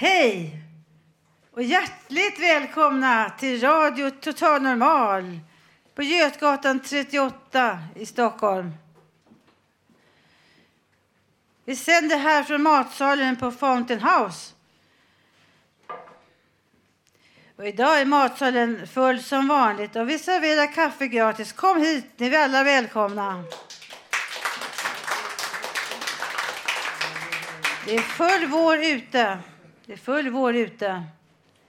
[0.00, 0.62] Hej
[1.50, 5.40] och hjärtligt välkomna till Radio Total Normal
[5.94, 8.74] på Götgatan 38 i Stockholm.
[11.64, 14.54] Vi sänder här från matsalen på Fountain House.
[17.56, 21.52] Och idag är matsalen full som vanligt och vi serverar kaffe gratis.
[21.52, 23.44] Kom hit, ni är alla välkomna.
[27.84, 29.38] Det är full vår ute.
[29.88, 31.04] Det är full vår ute.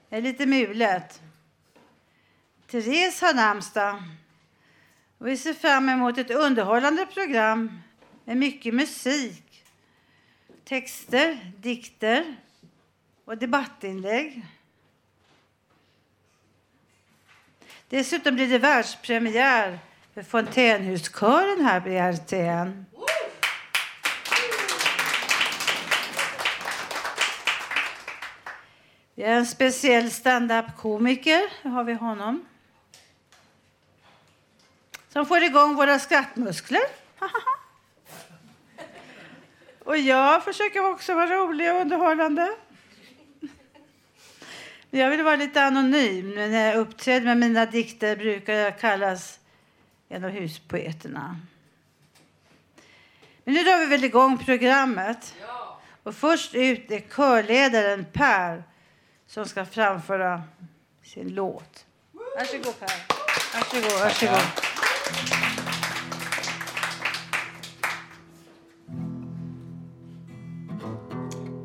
[0.09, 1.21] Det är lite mulet.
[2.67, 4.03] Therese har namnsdag.
[5.17, 7.81] Och vi ser fram emot ett underhållande program
[8.25, 9.63] med mycket musik,
[10.63, 12.35] texter, dikter
[13.25, 14.45] och debattinlägg.
[17.89, 19.79] Dessutom blir det världspremiär
[20.13, 22.85] för Fontänhuskören här på RTN.
[29.19, 31.41] Vi har en speciell stand-up-komiker.
[31.63, 32.45] Här har vi honom.
[35.09, 36.81] Som får igång våra skrattmuskler.
[39.85, 42.55] och jag försöker också vara rolig och underhållande.
[44.89, 46.35] Jag vill vara lite anonym.
[46.35, 49.39] När jag uppträder med mina dikter brukar jag kallas
[50.09, 51.39] en av huspoeterna.
[53.43, 55.35] Men nu drar vi väl igång programmet.
[56.03, 58.68] Och först ut är körledaren Per
[59.29, 60.43] som ska framföra
[61.03, 61.85] sin låt.
[62.37, 62.89] Varsågod Per.
[63.53, 64.39] Varsågod, varsågod.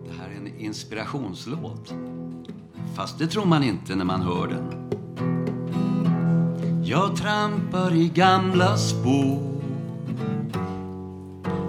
[0.06, 1.94] Det här är en inspirationslåt.
[2.96, 4.90] Fast det tror man inte när man hör den.
[6.84, 9.54] Jag trampar i gamla spår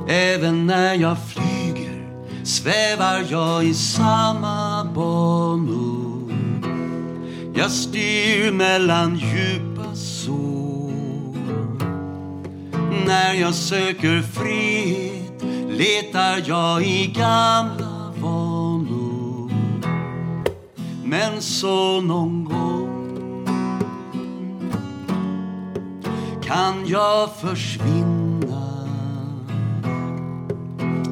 [0.07, 2.07] Även när jag flyger
[2.43, 4.64] svävar jag i samma
[4.95, 6.33] banor
[7.57, 10.91] Jag styr mellan djupa sår.
[13.05, 19.51] När jag söker frihet letar jag i gamla vanor.
[21.03, 23.45] Men så någon gång
[26.43, 28.87] kan jag försvinna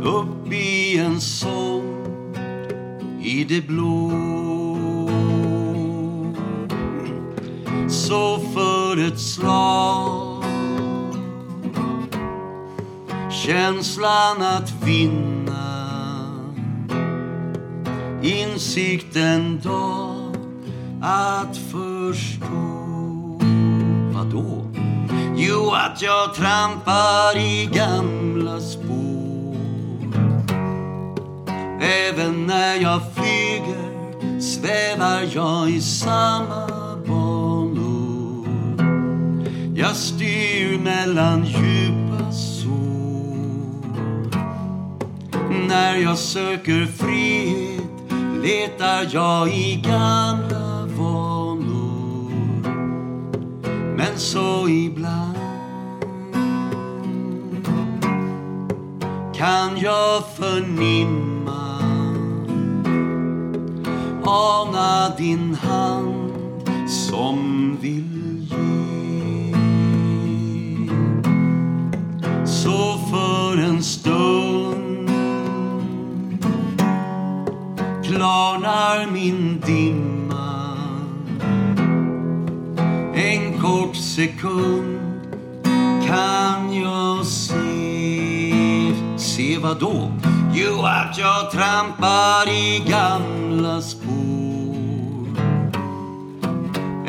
[0.03, 1.92] upp i en sång
[3.23, 4.11] i det blå.
[7.89, 10.43] Så för ett slag
[13.31, 15.63] känslan att vinna
[18.21, 20.35] insikten dag
[21.01, 22.83] att förstå
[24.13, 24.67] Vadå?
[25.35, 29.02] Jo, att jag trampar i gamla spår
[31.83, 36.67] Även när jag flyger svävar jag i samma
[37.07, 38.47] banor.
[39.75, 42.73] Jag styr mellan djupa sår.
[45.67, 47.81] När jag söker frihet
[48.43, 52.31] letar jag i gamla vanor.
[53.97, 55.37] Men så ibland
[59.35, 61.32] kan jag förnimma
[64.25, 69.55] ana din hand som vill ge
[72.45, 75.09] Så för en stund
[78.03, 80.77] klarnar min dimma
[83.13, 84.99] En kort sekund
[86.07, 87.63] kan jag se
[89.17, 90.11] Se vad då?
[90.55, 94.02] Jo, att jag trampar i gamla spår.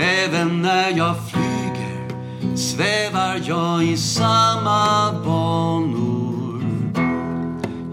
[0.04, 2.08] Även när jag flyger
[2.56, 6.62] svävar jag i samma banor.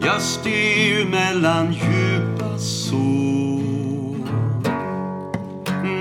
[0.06, 4.28] Jag styr mellan djupa sår.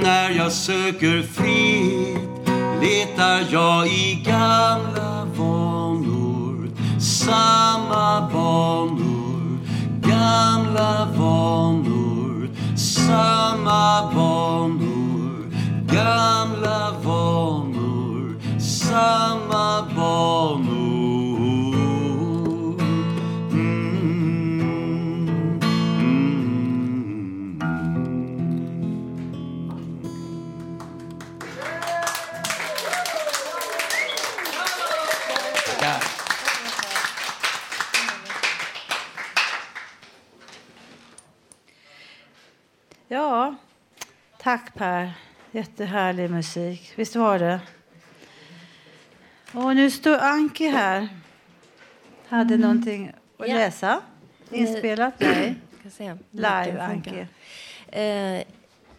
[0.03, 2.21] När jag söker frihet
[2.81, 6.71] letar jag i gamla vanor.
[7.01, 9.59] Samma banor,
[10.03, 12.49] gamla vanor.
[12.77, 14.90] Samma banor,
[15.93, 18.37] gamla vanor.
[18.61, 20.71] Samma banor.
[23.53, 23.99] Mm,
[26.01, 27.59] mm.
[35.67, 36.03] Tackar.
[43.09, 43.55] Ja,
[44.39, 45.30] tack Per.
[45.53, 46.93] Jättehärlig musik.
[46.97, 47.61] Visst var det?
[49.53, 51.09] Och nu står Anki här.
[52.29, 53.55] Hade någonting att Ja.
[53.55, 54.01] läsa?
[54.51, 55.15] Inspelat?
[55.19, 55.55] Nej.
[56.31, 57.27] Live, Anki.
[57.89, 58.35] Eh,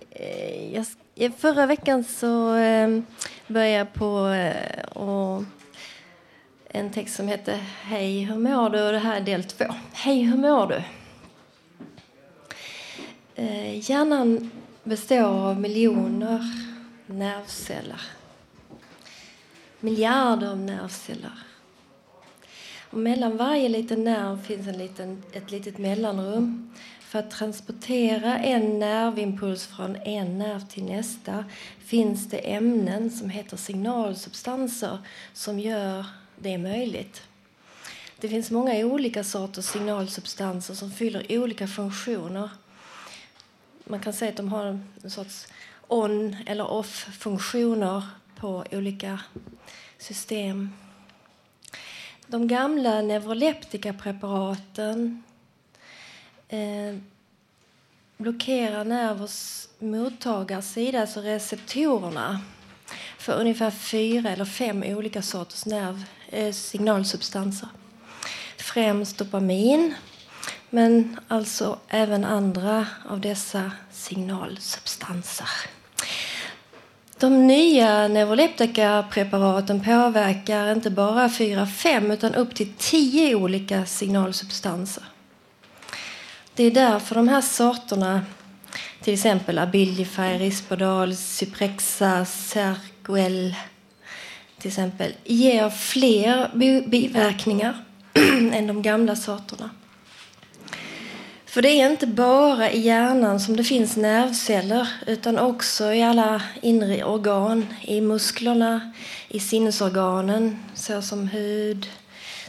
[0.09, 3.00] eh, jag, eh, förra veckan så eh,
[3.47, 5.44] började jag på eh, och
[6.69, 8.81] en text som heter Hej, hur mår du?
[8.86, 9.65] Och det här är del två.
[9.94, 10.81] Hej, hur mår du?
[13.36, 14.51] Eh, hjärnan
[14.83, 16.68] består av miljoner
[17.06, 18.01] nervceller.
[19.80, 21.31] Miljarder av nervceller.
[22.89, 26.74] Och mellan varje liten nerv finns en liten, ett litet mellanrum.
[27.00, 31.45] För att transportera en nervimpuls från en nerv till nästa
[31.80, 34.98] finns det ämnen som heter signalsubstanser
[35.33, 36.06] som gör
[36.39, 37.22] det möjligt.
[38.19, 42.50] Det finns många olika sorters signalsubstanser som fyller olika funktioner.
[43.92, 45.48] Man kan säga att de har en sorts
[45.88, 48.04] on eller off-funktioner
[48.36, 49.20] på olika
[49.98, 50.70] system.
[52.28, 55.24] De gamla neuroleptikapreparaten
[56.50, 56.96] eh,
[58.18, 62.42] blockerar nervers mottagarsida, alltså receptorerna
[63.18, 67.70] för ungefär fyra eller fem olika sorters nerv, eh, signalsubstanser.
[68.58, 69.96] Främst dopamin,
[70.73, 75.50] men alltså även andra av dessa signalsubstanser.
[77.19, 85.03] De nya neuroleptikapreparaten påverkar inte bara 4-5 utan upp till 10 olika signalsubstanser.
[86.56, 88.21] Det är därför de här sorterna,
[89.01, 93.56] till exempel Abilify, Risperdal, Cyprexa, Cercoel,
[94.57, 96.51] till exempel, ger fler
[96.88, 97.83] biverkningar
[98.53, 99.69] än de gamla sorterna.
[101.51, 106.42] För det är inte bara i hjärnan som det finns nervceller utan också i alla
[106.62, 108.92] inre organ, i musklerna,
[109.27, 111.89] i sinnesorganen såsom hud,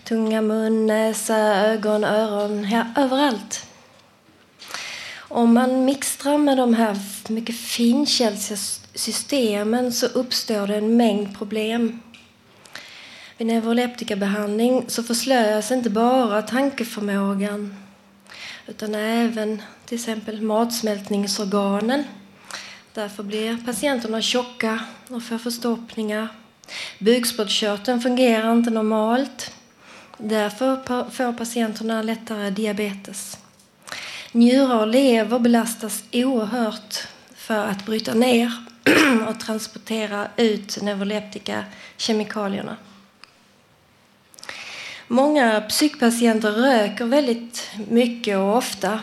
[0.04, 3.66] tunga, mun, näsa, ögon, öron, ja, överallt.
[5.18, 6.96] Om man mixtrar med de här
[7.28, 8.58] mycket finkänsliga
[8.94, 12.00] systemen så uppstår det en mängd problem.
[13.38, 17.81] Vid neuroleptikabehandling så förslöas inte bara tankeförmågan
[18.72, 22.04] utan även till exempel matsmältningsorganen.
[22.94, 26.28] Därför blir patienterna tjocka och får förstoppningar.
[26.98, 29.54] Bukspottkörteln fungerar inte normalt.
[30.18, 30.76] Därför
[31.10, 33.38] får patienterna lättare diabetes.
[34.32, 38.52] Njurar och lever belastas oerhört för att bryta ner
[39.28, 41.64] och transportera ut neuroleptika
[41.96, 42.76] kemikalierna.
[45.08, 49.00] Många psykpatienter röker väldigt mycket och ofta.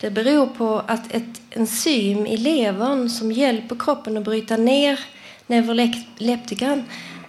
[0.00, 5.00] Det beror på att ett enzym i levern som hjälper kroppen att bryta ner
[5.46, 6.84] neuroleptikan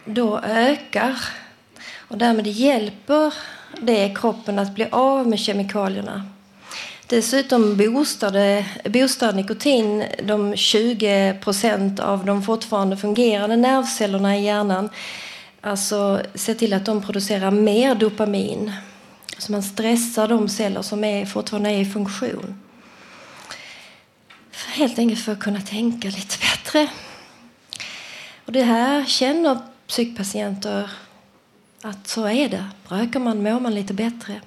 [0.06, 1.16] då ökar.
[2.08, 3.34] Och därmed hjälper
[3.82, 6.26] det kroppen att bli av med kemikalierna.
[7.08, 14.90] Dessutom boostar, nikotin de 20 procent av de fortfarande fungerande nervcellerna i hjärnan.
[15.66, 18.72] Alltså se till att de producerar mer dopamin.
[19.38, 22.60] Så man stressar de celler som är, fortfarande är i funktion.
[24.52, 26.88] För helt enkelt för att kunna tänka lite bättre.
[28.46, 30.92] Och det här känner psykpatienter
[31.82, 32.66] att så är det.
[32.88, 34.42] Röker man mår man lite bättre.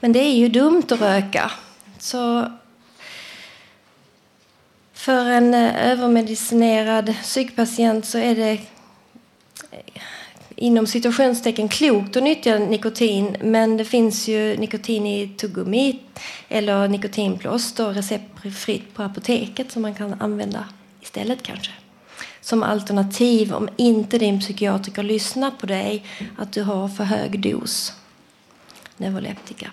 [0.00, 1.50] Men det är ju dumt att röka.
[1.98, 2.52] Så
[4.92, 8.60] för en eh, övermedicinerad psykpatient så är det
[10.56, 15.98] inom situationstecken klokt att nyttja nikotin men det finns ju nikotin i tuggummi
[16.48, 20.64] eller nikotinplåster receptfritt på apoteket som man kan använda
[21.00, 21.70] istället kanske.
[22.40, 26.04] Som alternativ om inte din psykiatriker lyssnar på dig
[26.38, 27.92] att du har för hög dos
[28.96, 29.70] neuroleptika.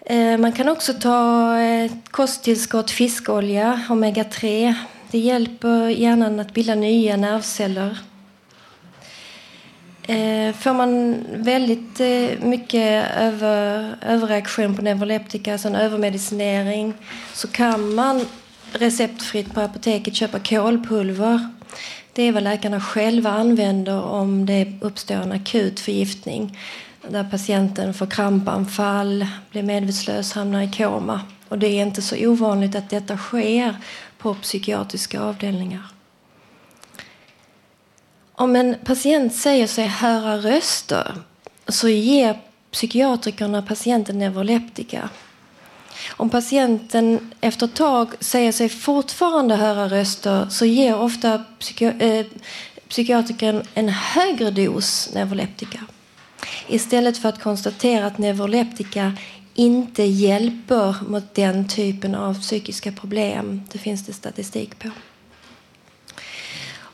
[0.00, 4.74] Eh, man kan också ta eh, kosttillskott fiskolja, omega-3.
[5.10, 7.98] Det hjälper hjärnan att bilda nya nervceller
[10.06, 16.94] Eh, får man väldigt eh, mycket över, överreaktion på neuroleptika, alltså en övermedicinering,
[17.32, 18.26] så kan man
[18.72, 21.48] receptfritt på apoteket köpa kolpulver.
[22.12, 26.58] Det är vad läkarna själva använder om det uppstår en akut förgiftning
[27.08, 31.20] där patienten får krampanfall, blir medvetslös, hamnar i koma.
[31.48, 33.76] Och det är inte så ovanligt att detta sker
[34.18, 35.95] på psykiatriska avdelningar.
[38.38, 41.14] Om en patient säger sig höra röster
[41.68, 42.38] så ger
[42.70, 45.08] psykiatrikerna patienten neuroleptika.
[46.10, 51.92] Om patienten efter ett tag säger sig fortfarande höra röster så ger ofta psyki äh,
[52.00, 52.26] eh,
[52.88, 55.80] psykiatrikern en högre dos neuroleptika.
[56.68, 59.12] Istället för att konstatera att neuroleptika
[59.54, 63.62] inte hjälper mot den typen av psykiska problem.
[63.72, 64.88] Det finns det statistik på.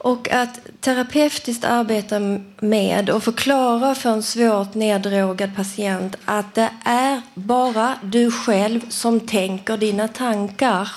[0.02, 7.22] Och att terapeutiskt arbeta med och förklara för en svårt neddrogad patient att det är
[7.34, 10.88] bara du själv som tänker dina tankar.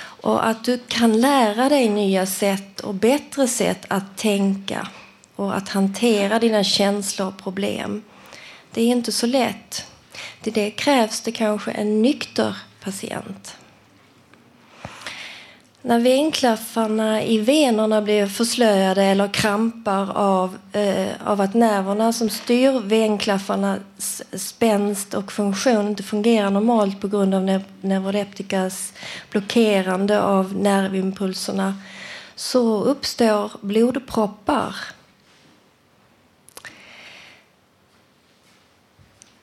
[0.00, 4.88] Och att du kan lära dig nya sätt och bättre sätt att tänka
[5.36, 8.02] och att hantera dina känslor och problem.
[8.72, 9.86] Det är inte så lätt.
[10.42, 13.57] Till det krävs det kanske en nykter patient.
[15.82, 22.80] När venklaffarna i venerna blir förslöjade eller krampar av, eh, av att nerverna som styr
[22.80, 28.92] venklaffarnas spänst och funktion inte fungerar normalt på grund av neuroleptikas
[29.30, 31.74] blockerande av nervimpulserna
[32.34, 34.74] så uppstår blodproppar.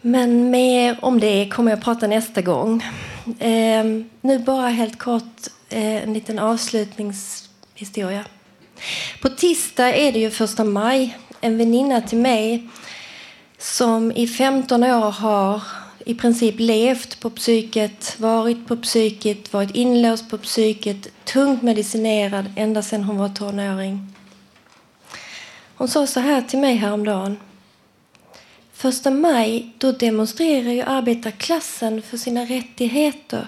[0.02, 2.84] Men mer om det kommer jag prata nästa gång.
[3.40, 3.86] Eh,
[4.22, 8.26] nu bara helt kort Eh, en liten avslutningshistoria.
[9.22, 11.18] På tisdag är det ju första maj.
[11.42, 12.70] En väninna till mig
[13.58, 15.62] som i 15 år har
[16.06, 22.82] i princip levt på psyket, varit på psyket, varit inlåst på psyket, tungt medicinerad ända
[22.82, 24.14] sedan hon var tonåring.
[25.76, 27.38] Hon sa så här till mig häromdagen.
[28.74, 33.48] Första maj då demonstrerar ju arbetarklassen för sina rättigheter.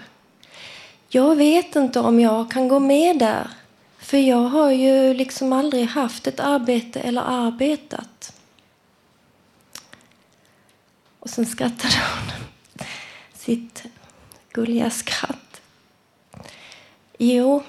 [1.10, 3.48] Jag vet inte om jag kan gå med där.
[3.98, 8.34] För jag har ju liksom aldrig haft ett arbete eller arbetat.
[11.20, 12.32] Och sen skrattade hon
[13.34, 13.84] sitt
[14.52, 15.62] gulliga skratt.
[17.18, 17.64] Jo,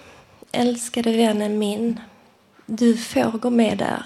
[0.53, 2.01] älskade vännen min,
[2.67, 4.03] du får gå med där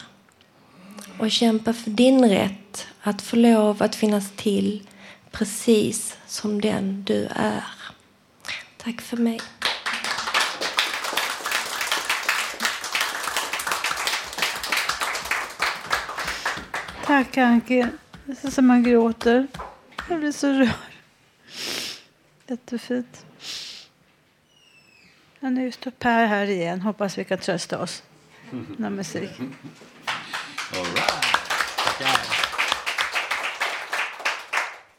[1.18, 4.88] och kämpa för din rätt att få lov att finnas till
[5.30, 7.64] precis som den du är.
[8.84, 9.40] Tack för mig.
[17.04, 17.86] Tack Anki.
[18.24, 19.46] Det är som man gråter.
[20.08, 20.68] Jag blir så rörd.
[22.46, 23.26] Jättefint.
[25.40, 26.80] Ja, nu står Per här igen.
[26.80, 28.02] Hoppas vi kan trösta oss
[28.50, 29.30] med musik.
[29.40, 31.12] All right.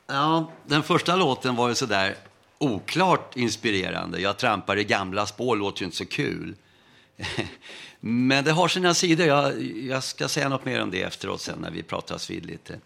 [0.07, 2.15] Ja, den första låten var ju så där
[2.63, 4.21] oklart inspirerande.
[4.21, 6.55] Jag trampar i gamla spår, låter ju inte så kul.
[7.99, 9.27] Men det har sina sidor.
[9.27, 12.79] Jag, jag, ska säga något mer om det efteråt sen när vi pratas vid lite.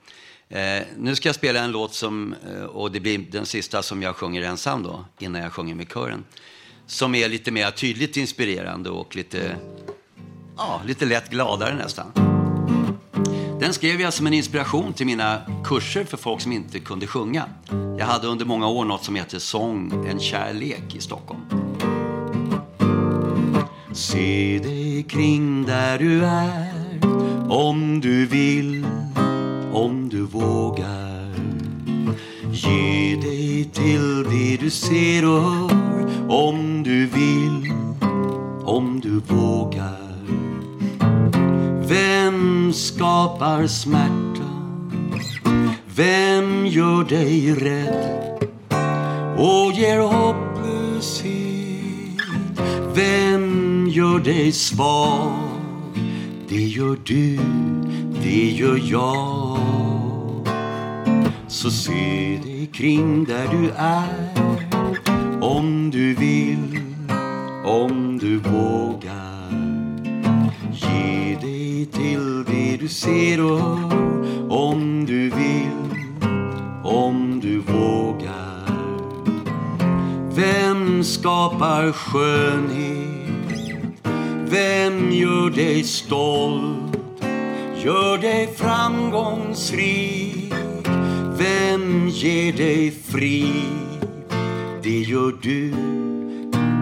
[0.49, 4.01] Eh, nu ska jag spela en låt som, eh, och det blir den sista som
[4.01, 6.25] jag sjunger ensam då, innan jag sjunger med kören.
[6.85, 9.55] Som är lite mer tydligt inspirerande och lite,
[10.57, 12.26] ja, lite lätt gladare nästan.
[13.59, 17.45] Den skrev jag som en inspiration till mina kurser för folk som inte kunde sjunga.
[17.97, 21.41] Jag hade under många år något som heter Sång, en kärlek i Stockholm.
[23.93, 26.77] Se dig kring där du är
[27.49, 28.85] om du vill,
[29.73, 31.33] om du vågar.
[32.51, 35.71] Ge dig till det du ser och hör
[36.29, 37.73] om du vill,
[38.65, 40.06] om du vågar.
[41.89, 44.49] Vem skapar smärta?
[45.95, 48.47] Vem gör dig rädd
[49.37, 51.37] och ger hopplöshet?
[52.95, 55.33] Vem gör dig svag?
[56.49, 57.39] Det gör du,
[58.23, 59.59] det gör jag.
[61.47, 64.29] Så se dig kring där du är.
[65.41, 66.79] Om du vill,
[67.65, 69.06] om du vågar.
[71.77, 74.51] Dig till det du ser och hör.
[74.51, 75.95] Om du vill,
[76.83, 78.67] om du vågar.
[80.35, 83.27] Vem skapar skönhet?
[84.49, 86.97] Vem gör dig stolt?
[87.83, 90.53] Gör dig framgångsrik?
[91.37, 93.51] Vem ger dig fri?
[94.83, 95.71] Det gör du,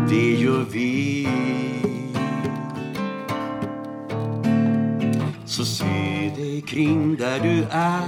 [0.10, 1.45] det gör vi.
[5.56, 8.04] Så se dig kring där du är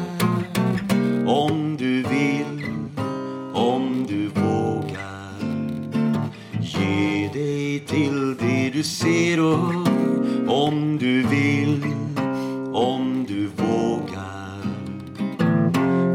[1.27, 2.65] Om du vill,
[3.53, 5.33] om du vågar
[6.61, 11.83] Ge dig till det du ser och hör Om du vill,
[12.73, 14.61] om du vågar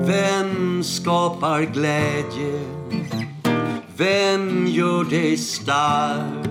[0.06, 2.60] Vem skapar glädje?
[3.96, 6.46] Vem gör dig stark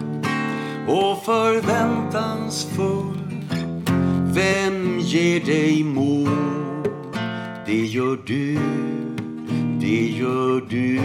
[0.88, 3.21] och förväntansfull?
[4.34, 6.30] Vem ger dig mod?
[7.66, 8.60] Det gör du,
[9.82, 11.00] det gör du.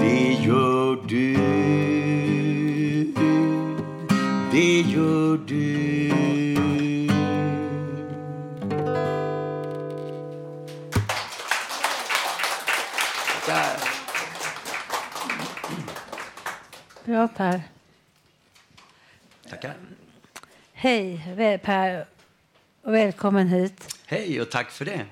[0.00, 1.36] Det gör du,
[4.52, 6.12] det gör du.
[17.04, 17.62] Bra Per.
[19.50, 19.87] Tackar.
[20.80, 22.06] Hej Per
[22.82, 23.96] och välkommen hit.
[24.06, 25.06] Hej och tack för det.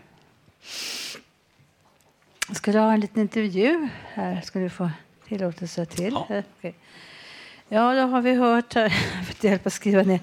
[2.55, 4.41] Ska du ha en liten intervju här?
[4.41, 4.91] Ska du få
[5.29, 6.13] tillåtelse till?
[6.13, 6.43] Ja.
[6.59, 6.75] Okej.
[7.69, 8.83] Ja, då har vi hört här.
[9.17, 10.21] Jag får hjälp att skriva ner.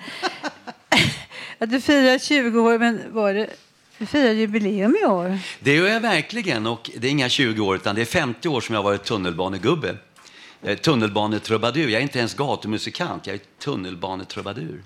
[1.58, 3.50] att du firar 20 år, men var det...
[3.98, 5.40] Du firar jubileum i år.
[5.60, 8.62] Det gör jag verkligen och det är inga 20 år utan det är 50 år
[8.62, 9.98] som jag har varit tunnelbanegubbe.
[10.62, 11.90] Jag är tunnelbanetrubadur.
[11.90, 14.84] Jag är inte ens gatumusikant, jag är tunnelbanetrubadur.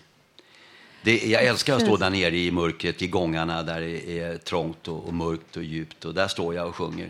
[1.07, 4.87] Det, jag älskar att stå där nere i mörkret, i gångarna där det är trångt
[4.87, 6.05] och, och mörkt och djupt.
[6.05, 7.09] Och där står jag och sjunger.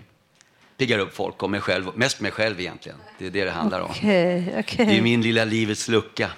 [0.77, 2.97] Piggar upp folk och mig själv, mest mig själv egentligen.
[3.19, 3.89] Det är det det handlar om.
[3.89, 4.63] Okej.
[4.77, 6.29] Det är min lilla livets lucka.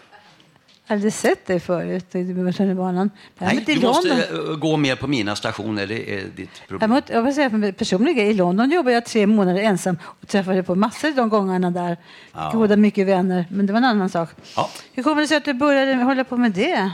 [0.87, 3.09] Jag hade sett dig förut i tunnelbanan.
[3.37, 7.01] Nej, du måste London- eh, gå mer på mina stationer, det är ditt problem.
[7.07, 10.75] Jag vill säga för personligen, i London jobbade jag tre månader ensam och träffade på
[10.75, 11.97] massor de gångerna där.
[12.33, 12.51] Ja.
[12.53, 14.29] Goda mycket vänner, men det var en annan sak.
[14.55, 14.69] Ja.
[14.93, 16.91] Hur kommer det sig att du började hålla på med det?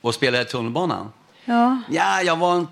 [0.00, 1.12] Och spela i tunnelbanan?
[1.44, 2.68] Ja, Ja, jag var en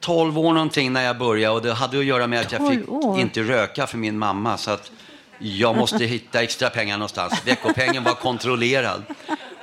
[0.00, 2.70] 12 år någonting när jag började och det hade att göra med att jag 12
[2.80, 3.18] fick år?
[3.20, 4.90] inte röka för min mamma så att
[5.38, 7.42] jag måste hitta extra pengar någonstans.
[7.46, 9.02] Veckopengen var kontrollerad.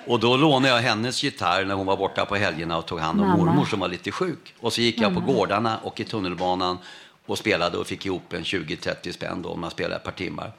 [0.07, 3.21] Och då lånade jag hennes gitarr när hon var borta på helgerna och tog hand
[3.21, 3.45] om Mamma.
[3.45, 4.53] mormor som var lite sjuk.
[4.59, 6.77] Och så gick jag på gårdarna och i tunnelbanan
[7.25, 10.51] och spelade och fick ihop en 20-30 spänn då om man spelade ett par timmar.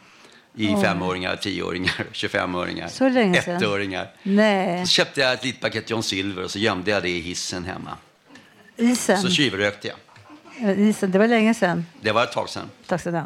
[0.55, 3.57] I 25-öringar, Så länge sedan?
[3.57, 4.11] ettöringar.
[4.23, 4.87] nej.
[4.87, 7.65] Så köpte jag ett litet paket John Silver och så gömde jag det i hissen
[7.65, 7.91] hemma.
[8.77, 9.19] Isen.
[9.23, 9.97] Så tjuvrökte jag.
[10.71, 11.87] Eh, Isen, det var länge sedan.
[12.01, 12.71] Det var ett tag sedan.
[12.87, 13.25] Tack mycket.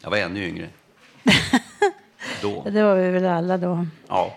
[0.00, 0.68] Jag var ännu yngre.
[2.42, 2.62] Då.
[2.70, 3.86] Det var vi väl alla då.
[4.08, 4.36] Ja.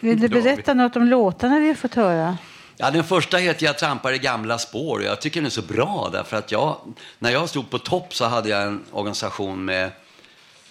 [0.00, 2.38] Vill du var vi- berätta något om låtarna vi har fått höra?
[2.76, 4.98] ja, den första heter Jag trampar i gamla spår.
[4.98, 6.76] och Jag tycker den är så bra därför att jag,
[7.18, 9.90] när jag stod på topp så hade jag en organisation med,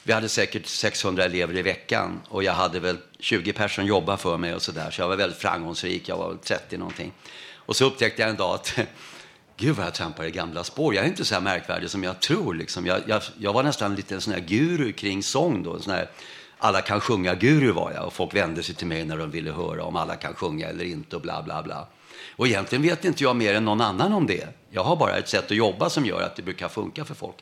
[0.03, 4.37] vi hade säkert 600 elever i veckan och jag hade väl 20 personer jobba för
[4.37, 4.91] mig och sådär.
[4.91, 7.11] Så jag var väldigt framgångsrik, jag var väl 30 någonting.
[7.55, 8.79] Och så upptäckte jag en dag att
[9.57, 10.95] Gud vad jag trampar i gamla spår.
[10.95, 12.53] Jag är inte så här märkvärdig som jag tror.
[12.53, 12.85] Liksom.
[12.85, 15.73] Jag, jag, jag var nästan lite en sån här guru kring sång då.
[15.73, 16.09] En sån här,
[16.57, 18.07] alla kan sjunga-guru var jag.
[18.07, 20.85] Och folk vände sig till mig när de ville höra om alla kan sjunga eller
[20.85, 21.87] inte och bla bla bla.
[22.35, 24.47] Och egentligen vet inte jag mer än någon annan om det.
[24.69, 27.35] Jag har bara ett sätt att jobba som gör att det brukar funka för folk.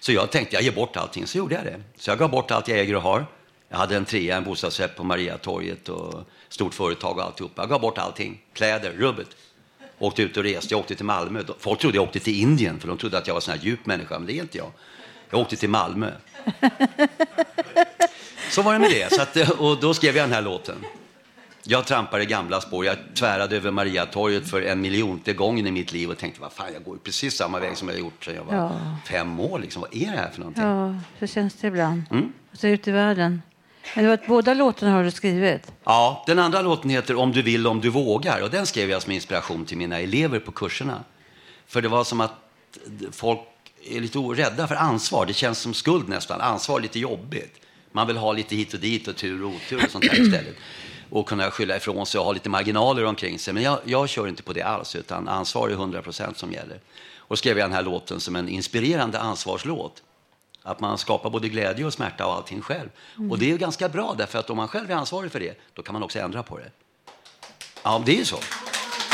[0.00, 1.26] Så jag tänkte, jag ger bort allting.
[1.26, 1.80] Så gjorde jag det.
[1.96, 3.26] Så jag gav bort allt jag äger och har.
[3.68, 6.14] Jag hade en trea, en bostadsrätt på Mariatorget och
[6.48, 7.62] stort företag och alltihopa.
[7.62, 8.42] Jag gav bort allting.
[8.52, 9.28] Kläder, rubbet.
[9.98, 10.74] Åkte ut och reste.
[10.74, 11.42] Jag åkte till Malmö.
[11.58, 13.64] Folk trodde jag åkte till Indien för de trodde att jag var en sån här
[13.64, 14.70] djup människa, men det är inte jag.
[15.30, 16.10] Jag åkte till Malmö.
[18.50, 19.12] Så var det med det.
[19.12, 20.76] Så att, och då skrev jag den här låten.
[21.64, 22.84] Jag trampade i gamla spår.
[22.84, 26.72] Jag tvärade över Mariatorget för en miljonte gången i mitt liv och tänkte, vad fan,
[26.72, 28.96] jag går precis samma väg som jag gjort sedan jag var Ja.
[29.08, 29.58] fem år.
[29.58, 29.82] Liksom.
[29.82, 30.64] Vad är det här för någonting?
[30.64, 32.02] Ja, så känns det ibland.
[32.10, 32.32] Mm.
[32.52, 33.42] Och så ut i världen.
[33.94, 35.72] Men det var att båda låtarna har du skrivit.
[35.84, 38.42] Ja, den andra låten heter Om du vill, om du vågar.
[38.42, 41.04] Och den skrev jag som inspiration till mina elever på kurserna.
[41.66, 42.32] För det var som att
[43.12, 43.40] folk
[43.90, 45.26] är lite rädda för ansvar.
[45.26, 46.40] Det känns som skuld nästan.
[46.40, 47.60] Ansvar är lite jobbigt.
[47.92, 50.56] Man vill ha lite hit och dit och tur och otur och sånt där istället.
[51.12, 53.54] Och kunna skylla ifrån sig och ha lite marginaler omkring sig.
[53.54, 56.80] Men jag, jag kör inte på det alls, utan ansvar är 100 procent som gäller.
[57.16, 60.02] Och skrev jag den här låten som en inspirerande ansvarslåt.
[60.62, 62.88] Att man skapar både glädje och smärta och allting själv.
[63.30, 65.58] Och det är ju ganska bra, därför att om man själv är ansvarig för det,
[65.74, 66.70] då kan man också ändra på det.
[67.82, 68.38] Ja, det är ju så.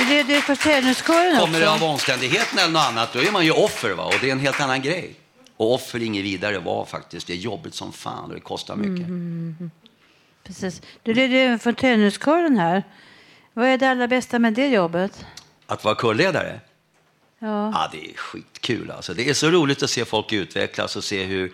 [0.09, 1.87] Det är det för tenniskören Kommer det av också.
[1.87, 3.95] omständigheterna eller något annat, då är man ju offer.
[3.95, 4.05] Va?
[4.05, 5.15] Och det är en helt annan grej.
[5.57, 7.27] Och offer inget vidare var faktiskt.
[7.27, 9.07] Det är jobbigt som fan och det kostar mycket.
[10.49, 10.83] Precis.
[11.03, 12.83] Du, är det för tenniskören här.
[13.53, 15.27] Vad är det allra bästa med det jobbet?
[15.67, 16.61] Att vara körledare,
[17.39, 17.71] Ja.
[17.75, 18.91] ja, det är skitkul.
[18.91, 19.15] Alltså.
[19.15, 21.53] Det är så roligt att se folk utvecklas och se hur,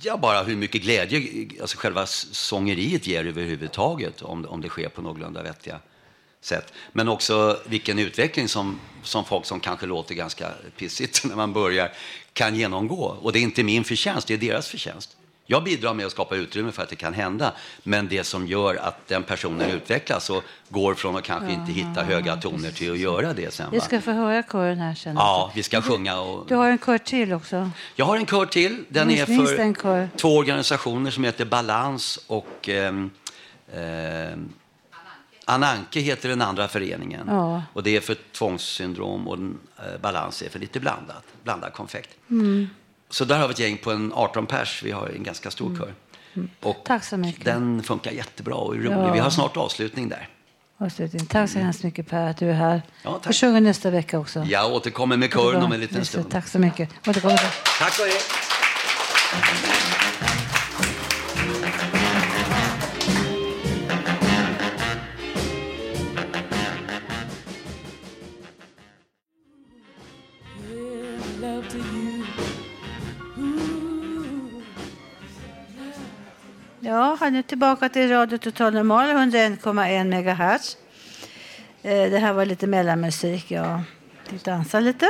[0.00, 5.02] ja, bara hur mycket glädje alltså själva sångeriet ger överhuvudtaget om, om det sker på
[5.02, 5.80] någorlunda vettiga
[6.40, 6.72] sätt.
[6.92, 11.92] Men också vilken utveckling som, som folk som kanske låter ganska pissigt när man börjar
[12.32, 13.16] kan genomgå.
[13.22, 15.16] Och det är inte min förtjänst, det är deras förtjänst.
[15.50, 18.74] Jag bidrar med att skapa utrymme för att det kan hända, men det som gör
[18.74, 22.98] att den personen utvecklas och går från att kanske inte hitta höga toner till att
[22.98, 23.68] göra det sen.
[23.70, 23.84] Vi Va?
[23.84, 25.16] ska få höra kören här sen.
[25.16, 26.20] Ja, vi ska sjunga.
[26.20, 26.46] Och...
[26.48, 27.70] Du har en kör till också.
[27.96, 28.84] Jag har en kör till.
[28.88, 33.10] Den Minst- är för två organisationer som heter Balans och ehm,
[33.74, 34.48] ehm,
[35.44, 37.26] Ananke heter den andra föreningen.
[37.28, 37.62] Ja.
[37.72, 42.10] Och det är för tvångssyndrom och eh, Balans är för lite blandat, blandad konfekt.
[42.30, 42.68] Mm.
[43.10, 44.82] Så där har vi ett gäng på en 18 pers.
[44.82, 45.82] Vi har en ganska stor kör.
[45.84, 45.90] Och
[46.36, 46.50] Mm.
[46.84, 47.44] Tack så mycket.
[47.44, 48.92] Den funkar jättebra och är rolig.
[48.92, 49.12] Ja.
[49.12, 50.28] Vi har snart avslutning där.
[50.78, 51.26] Avslutning.
[51.26, 52.82] Tack så hemskt mycket Per att du är här.
[53.02, 53.20] Ja.
[53.26, 54.44] Vi sjunger nästa vecka också.
[54.44, 56.30] Jag återkommer med kören om en liten stund.
[56.30, 56.90] Tack så mycket.
[57.08, 57.54] Återkommer.
[57.78, 58.20] Tack och hej.
[77.30, 80.76] Nu tillbaka till Radio Total Normal, 101,1 MHz.
[81.82, 83.50] Eh, det här var lite mellanmusik.
[83.50, 83.82] Jag
[84.28, 85.08] fick dansa lite.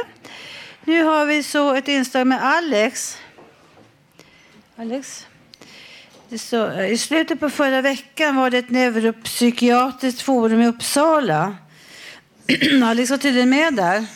[0.85, 3.19] Nu har vi så ett inslag med Alex.
[4.77, 5.27] Alex?
[6.39, 11.57] Så, eh, I slutet på förra veckan var det ett neuropsykiatriskt forum i Uppsala.
[12.85, 14.07] Alex var tydligen med där.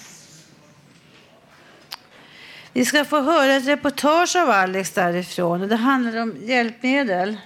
[2.73, 5.69] Vi ska få höra ett reportage av Alex därifrån.
[5.69, 7.37] Det handlar om hjälpmedel.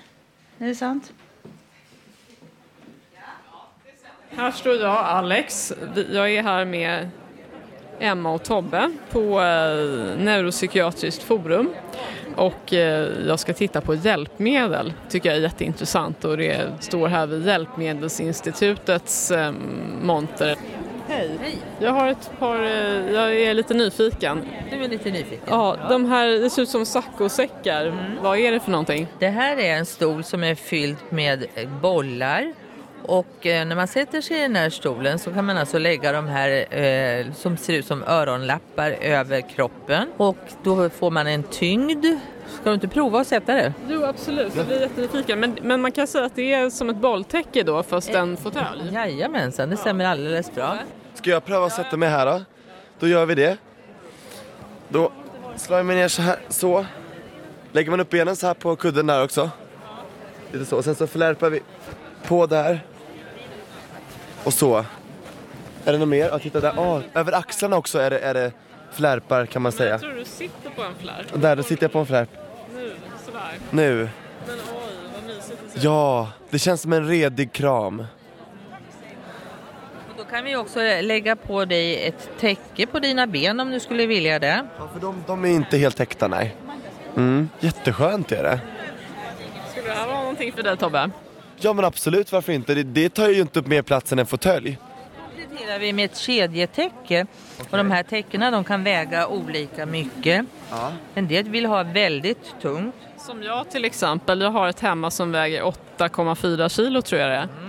[0.59, 1.13] Är det sant?
[4.31, 5.73] Här står jag, Alex.
[6.11, 7.09] Jag är här med
[7.99, 11.71] Emma och Tobbe på eh, Neuropsykiatriskt forum.
[12.37, 16.25] Och eh, jag ska titta på hjälpmedel, tycker jag är jätteintressant.
[16.25, 19.53] Och det står här vid Hjälpmedelsinstitutets eh,
[20.03, 20.57] monter.
[21.09, 21.59] Hej.
[21.81, 24.43] Jag har ett par, eh, jag är lite nyfiken.
[24.71, 25.47] Du är lite nyfiken?
[25.47, 28.17] Ja, de här, det ser ut som saccosäckar.
[28.23, 29.07] Vad är det för någonting?
[29.19, 32.53] Det här är en stol som är fylld med eh, bollar.
[33.03, 36.13] Och eh, när man sätter sig i den här stolen så kan man alltså lägga
[36.13, 40.09] de här eh, som ser ut som öronlappar över kroppen.
[40.17, 42.07] Och då får man en tyngd.
[42.61, 43.73] Ska du inte prova att sätta det?
[43.89, 44.57] Jo, absolut.
[44.57, 45.41] Jag blir jättenyfiken.
[45.41, 48.93] Men, men man kan säga att det är som ett bolltäcke då, fast en fåtölj.
[48.93, 50.79] Jajamensan, det stämmer alldeles bra.
[51.19, 52.43] Ska jag pröva att sätta mig här då?
[52.99, 53.57] Då gör vi det.
[54.89, 55.13] Då
[55.57, 56.87] slår jag mig ner så här, så.
[57.73, 59.51] Lägger man upp benen så här på kudden där också.
[60.53, 60.83] Lite så.
[60.83, 61.61] Sen så flärpar vi
[62.27, 62.85] på där.
[64.45, 64.85] Och så.
[65.85, 66.29] Är det något mer?
[66.29, 66.73] Ja, titta där.
[66.77, 68.53] Ah, över axlarna också är det, är det
[68.93, 69.91] flärpar kan man säga.
[69.91, 71.27] Jag tror du sitter på en flärp.
[71.43, 72.31] Där, då sitter jag på en flärp.
[72.75, 72.93] Nu,
[73.25, 73.59] sådär.
[73.71, 74.09] Nu.
[74.47, 74.61] Men oj,
[75.15, 78.05] vad mysigt det ser Ja, det känns som en redig kram.
[80.31, 84.39] Kan vi också lägga på dig ett täcke på dina ben om du skulle vilja
[84.39, 84.67] det.
[84.79, 86.57] Ja, för de, de är inte helt täckta, nej.
[87.17, 88.61] Mm, jätteskönt är det.
[89.71, 91.11] Skulle det här vara någonting för dig Tobbe?
[91.57, 92.75] Ja men absolut, varför inte?
[92.75, 94.79] Det, det tar ju inte upp mer plats än en fåtölj.
[95.35, 97.27] kompletterar vi med ett kedjetäcke.
[97.71, 100.47] Och de här täckena de kan väga olika mycket.
[101.15, 102.95] En del vill ha väldigt tungt.
[103.17, 107.37] Som jag till exempel, jag har ett hemma som väger 8,4 kilo tror jag det
[107.37, 107.68] är.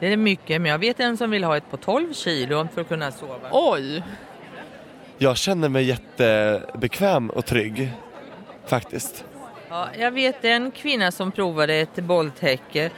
[0.00, 2.80] Det är mycket, men jag vet en som vill ha ett på 12 kilo för
[2.80, 3.48] att kunna sova.
[3.50, 4.02] Oj!
[5.18, 7.92] Jag känner mig jättebekväm och trygg.
[8.66, 9.24] Faktiskt.
[9.68, 12.90] Ja, jag vet en kvinna som provade ett bolltäcke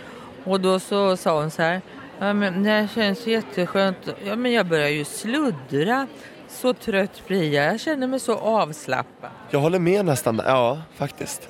[0.45, 1.81] och då så sa hon så här.
[2.19, 3.99] Ja, men det här känns jätteskönt.
[4.25, 6.07] Ja, men jag börjar ju sluddra.
[6.49, 7.73] Så trött blir jag.
[7.73, 9.31] Jag känner mig så avslappnad.
[9.51, 10.43] Jag håller med nästan.
[10.47, 11.49] Ja, faktiskt.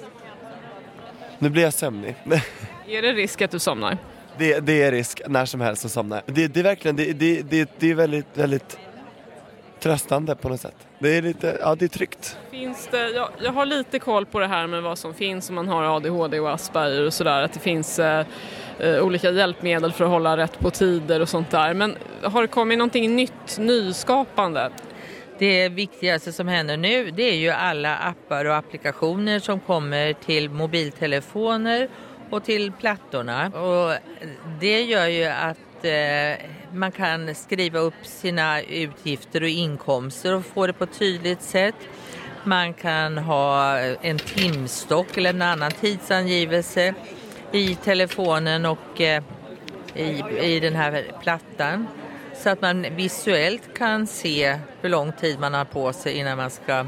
[1.38, 2.16] Nu blir jag sömnig.
[2.88, 3.98] Är det risk att du somnar?
[4.38, 6.22] Det, det är risk när som helst att somna.
[6.26, 8.78] Det, det är verkligen, det, det, det, det är väldigt, väldigt
[9.80, 10.74] tröstande på något sätt.
[10.98, 12.38] Det är lite, ja det är tryggt.
[12.50, 15.54] Finns det, jag, jag har lite koll på det här med vad som finns om
[15.54, 17.42] man har ADHD och Asperger och sådär.
[17.42, 18.26] Att det finns eh,
[18.78, 21.74] eh, olika hjälpmedel för att hålla rätt på tider och sånt där.
[21.74, 24.70] Men har det kommit någonting nytt, nyskapande?
[25.38, 30.50] Det viktigaste som händer nu det är ju alla appar och applikationer som kommer till
[30.50, 31.88] mobiltelefoner
[32.30, 33.46] och till plattorna.
[33.46, 33.94] Och
[34.60, 40.66] det gör ju att eh, man kan skriva upp sina utgifter och inkomster och få
[40.66, 41.74] det på ett tydligt sätt.
[42.44, 46.94] Man kan ha en timstock eller en annan tidsangivelse
[47.52, 49.22] i telefonen och eh,
[49.94, 51.86] i, i den här plattan
[52.34, 56.50] så att man visuellt kan se hur lång tid man har på sig innan man
[56.50, 56.86] ska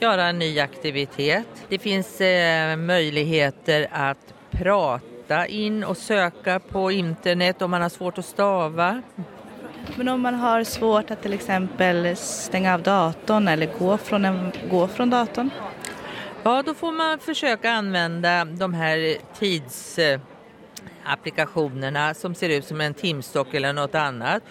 [0.00, 1.46] göra en ny aktivitet.
[1.68, 8.18] Det finns eh, möjligheter att prata in och söka på internet om man har svårt
[8.18, 9.02] att stava.
[9.96, 14.52] Men om man har svårt att till exempel stänga av datorn eller gå från, en,
[14.70, 15.50] gå från datorn?
[16.42, 23.54] Ja, då får man försöka använda de här tidsapplikationerna som ser ut som en timstock
[23.54, 24.42] eller något annat.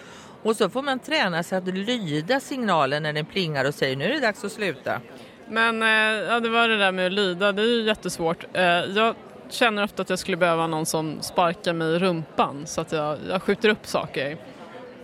[0.42, 4.04] Och så får man träna sig att lyda signalen när den plingar och säger nu
[4.04, 5.00] är det dags att sluta.
[5.48, 5.88] Men eh,
[6.28, 8.44] ja, det var det där med att lyda, det är ju jättesvårt.
[8.52, 9.14] Eh, jag
[9.52, 13.18] känner ofta att jag skulle behöva någon som sparkar mig i rumpan så att jag,
[13.28, 14.36] jag skjuter upp saker.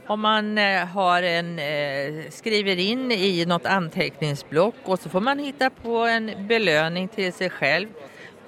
[0.06, 1.60] Om man eh, har en,
[2.30, 7.50] skriver in i något anteckningsblock och så får man hitta på en belöning till sig
[7.50, 7.88] själv.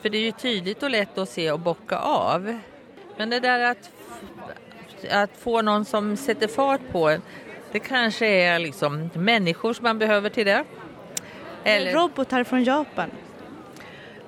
[0.00, 2.58] För det är ju tydligt och lätt att se och bocka av.
[3.16, 3.90] Men det där att,
[5.11, 7.22] att få någon som sätter fart på en,
[7.72, 10.64] det kanske är liksom människor som man behöver till det.
[11.64, 13.11] Eller robotar från Japan.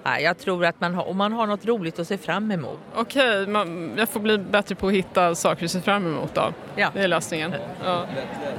[0.02, 2.78] Nej, jag tror att man har, om man har något roligt att se fram emot.
[2.94, 6.52] Okej, man, jag får bli bättre på att hitta saker att se fram emot då.
[6.76, 6.90] Ja.
[6.94, 7.54] Det är lösningen.
[7.84, 8.06] Ja.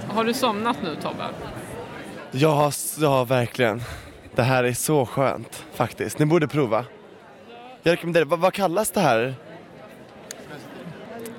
[0.08, 1.24] Har du somnat nu Tobbe?
[2.32, 3.82] Ja, ja, verkligen.
[4.36, 6.20] Det här är så skönt faktiskt.
[6.20, 6.86] Ni borde prova.
[7.84, 9.36] Jag rekommenderar, vad, vad kallas det här?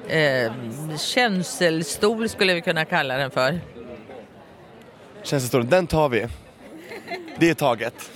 [0.08, 0.52] Eh,
[0.98, 3.60] känselstol skulle vi kunna kalla den för.
[5.22, 6.26] Känselstolen, den tar vi.
[7.38, 8.10] Det är taget.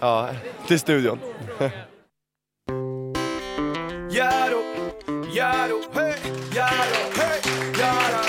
[0.00, 0.28] Ja,
[0.66, 1.18] till studion.
[4.10, 4.62] Jaro,
[5.32, 6.14] Jaro, hej,
[6.54, 7.40] Jaro, hej,
[7.78, 8.27] Jaro,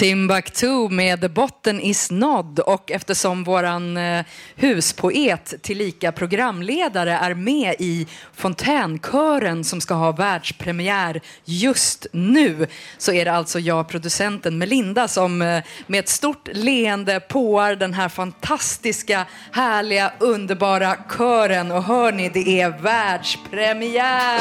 [0.00, 4.24] Timbuktu med Botten is nådd och eftersom våran eh,
[4.56, 12.66] huspoet tillika programledare är med i fontänkören som ska ha världspremiär just nu
[12.98, 17.94] så är det alltså jag, producenten Melinda, som eh, med ett stort leende påar den
[17.94, 21.70] här fantastiska, härliga, underbara kören.
[21.70, 24.40] Och hör ni, det är världspremiär!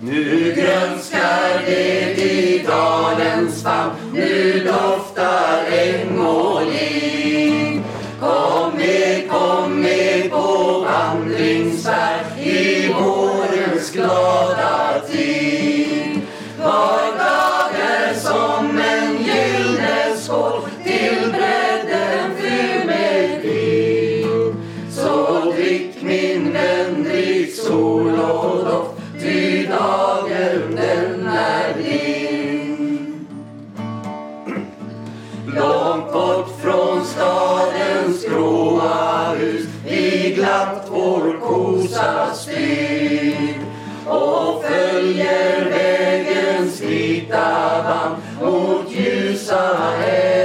[0.00, 7.84] Nu grönskar det i dalens famn, nu doftar äng och ling.
[8.20, 14.87] Kom med, kom med på vandringsfärd i vårens glada
[40.48, 43.54] glatt vår kosa styr
[44.06, 50.37] och följer vägens vita band mot ljusa hem.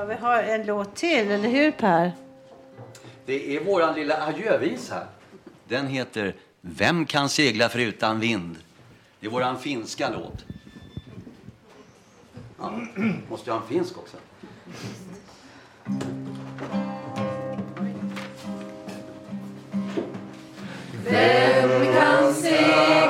[0.00, 2.12] Ja, vi har en låt till, eller hur Per?
[3.26, 5.06] Det är våran lilla adjövisa.
[5.68, 8.56] Den heter Vem kan segla förutan vind?
[9.20, 10.44] Det är våran finska låt.
[12.58, 12.80] Ja,
[13.30, 14.16] måste jag ha en finsk också?
[21.04, 23.09] Vem kan segla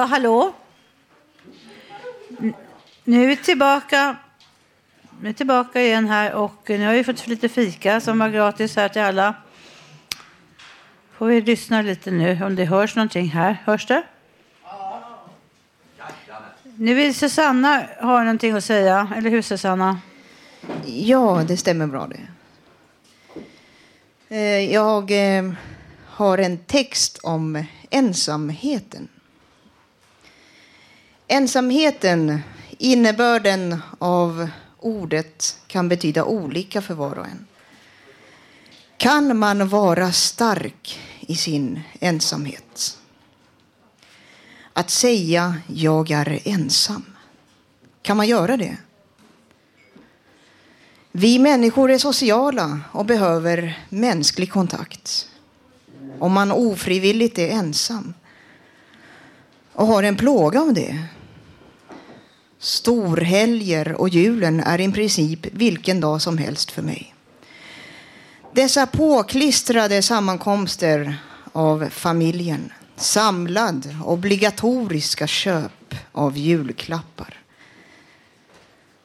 [0.00, 0.52] Ja, hallå?
[3.04, 4.16] Nu är vi tillbaka.
[5.20, 8.76] Nu är tillbaka igen här och nu har vi fått lite fika som var gratis
[8.76, 9.34] här till alla.
[11.12, 13.62] Får vi lyssna lite nu om det hörs någonting här.
[13.64, 14.02] Hörs det?
[16.62, 20.00] Nu vill Susanna ha någonting att säga, eller hur Susanna?
[20.86, 22.26] Ja, det stämmer bra det.
[24.36, 25.52] Eh, jag eh,
[26.06, 29.08] har en text om ensamheten.
[31.32, 32.40] Ensamheten,
[32.78, 37.46] innebörden av ordet kan betyda olika för var och en.
[38.96, 42.98] Kan man vara stark i sin ensamhet?
[44.72, 47.04] Att säga jag är ensam.
[48.02, 48.76] Kan man göra det?
[51.12, 55.28] Vi människor är sociala och behöver mänsklig kontakt.
[56.18, 58.14] Om man ofrivilligt är ensam
[59.72, 61.06] och har en plåga av det.
[62.60, 67.14] Storhelger och julen är i princip vilken dag som helst för mig.
[68.54, 71.16] Dessa påklistrade sammankomster
[71.52, 72.72] av familjen.
[72.96, 77.34] Samlad, obligatoriska köp av julklappar.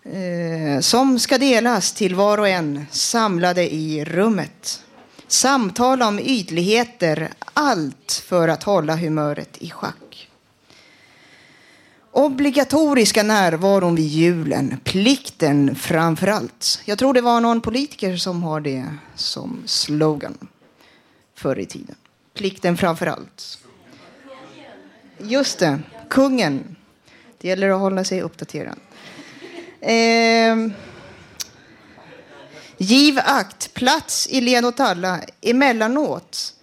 [0.03, 4.83] Eh, som ska delas till var och en samlade i rummet.
[5.27, 10.04] Samtal om ytligheter, allt för att hålla humöret i schack.
[12.15, 16.81] Obligatoriska närvaron vid julen, plikten framför allt.
[16.85, 20.47] Jag tror det var någon politiker som har det som slogan
[21.35, 21.95] förr i tiden.
[22.33, 23.59] Plikten framför allt.
[25.17, 26.75] Just det, kungen.
[27.37, 28.79] Det gäller att hålla sig uppdaterad.
[29.81, 30.55] Eh,
[32.77, 35.21] giv akt, plats i led åt alla.
[35.41, 36.53] Emellanåt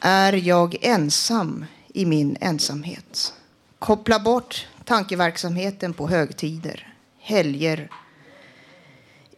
[0.00, 3.34] är jag ensam i min ensamhet.
[3.82, 7.88] Koppla bort tankeverksamheten på högtider, helger.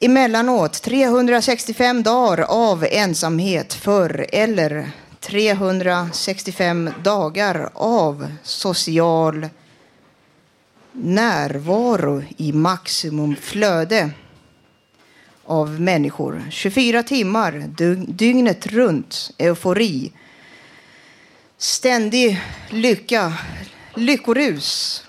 [0.01, 9.49] Emellanåt 365 dagar av ensamhet förr eller 365 dagar av social
[10.93, 14.11] närvaro i maximum flöde
[15.45, 16.43] av människor.
[16.51, 17.65] 24 timmar,
[18.09, 20.13] dygnet runt, eufori.
[21.59, 23.33] Ständig lycka,
[23.97, 25.03] lyckorus.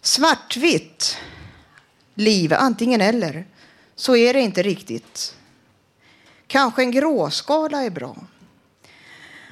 [0.00, 1.16] Svartvitt
[2.14, 3.46] liv, antingen eller.
[3.96, 5.36] Så är det inte riktigt.
[6.46, 8.16] Kanske en gråskala är bra.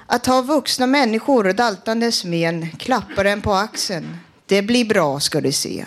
[0.06, 4.16] Att ha vuxna människor daltandes med en klapparen på axeln,
[4.46, 5.86] det blir bra ska du se.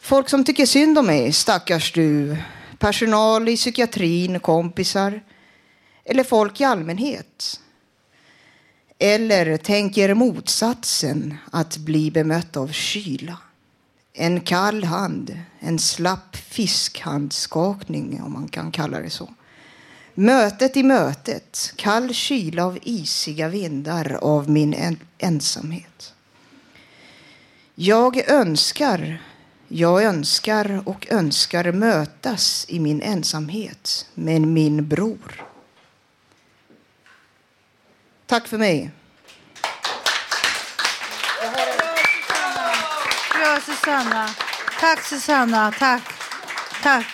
[0.00, 2.36] Folk som tycker synd om mig, stackars du.
[2.78, 5.20] Personal i psykiatrin, kompisar.
[6.04, 7.60] Eller folk i allmänhet.
[9.02, 13.38] Eller tänker motsatsen, att bli bemött av kyla.
[14.12, 19.28] En kall hand, en slapp fiskhandskakning om man kan kalla det så.
[20.14, 26.14] Mötet i mötet, kall kyla av isiga vindar av min en ensamhet.
[27.74, 29.22] Jag önskar,
[29.68, 35.49] jag önskar och önskar mötas i min ensamhet med min bror.
[38.30, 38.90] Tack för mig.
[43.34, 44.28] Bra Susanna.
[44.80, 45.72] Tack Susanna.
[45.78, 46.02] Tack.
[46.82, 47.06] Tack.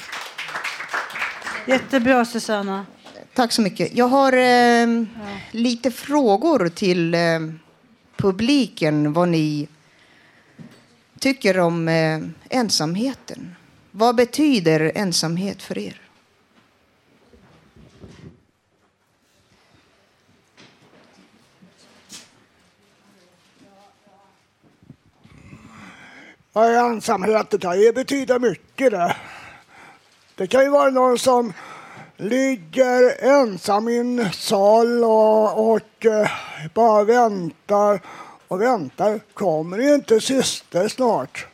[1.67, 2.87] Jättebra Susanna.
[3.35, 3.95] Tack så mycket.
[3.95, 5.05] Jag har eh,
[5.51, 7.21] lite frågor till eh,
[8.17, 9.69] publiken vad ni
[11.21, 13.55] tycker om eh, ensamheten.
[13.91, 16.06] Vad betyder ensamhet för er?
[26.59, 29.17] Ja, ensamhet, det kan ju betyda mycket det.
[30.35, 31.53] Det kan ju vara någon som
[32.17, 36.31] ligger ensam i en sal och, och eh,
[36.75, 38.01] bara väntar
[38.49, 39.21] och väntar.
[39.35, 41.47] Kommer inte syster snart?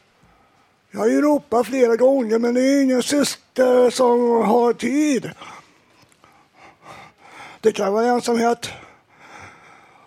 [0.90, 5.30] Jag har ju ropat flera gånger men det är ingen syster som har tid.
[7.60, 8.70] Det kan vara ensamhet.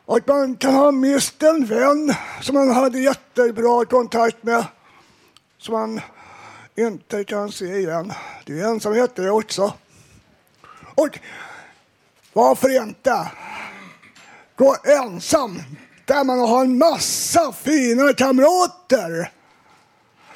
[0.05, 4.65] Och man kan ha mist en vän som man hade jättebra kontakt med.
[5.65, 6.01] Som man
[6.75, 8.13] inte kan se igen.
[8.45, 9.73] Det är ensamhet det också.
[10.95, 11.19] Och
[12.33, 13.31] varför inte
[14.55, 15.61] gå ensam
[16.05, 19.31] där man har en massa fina kamrater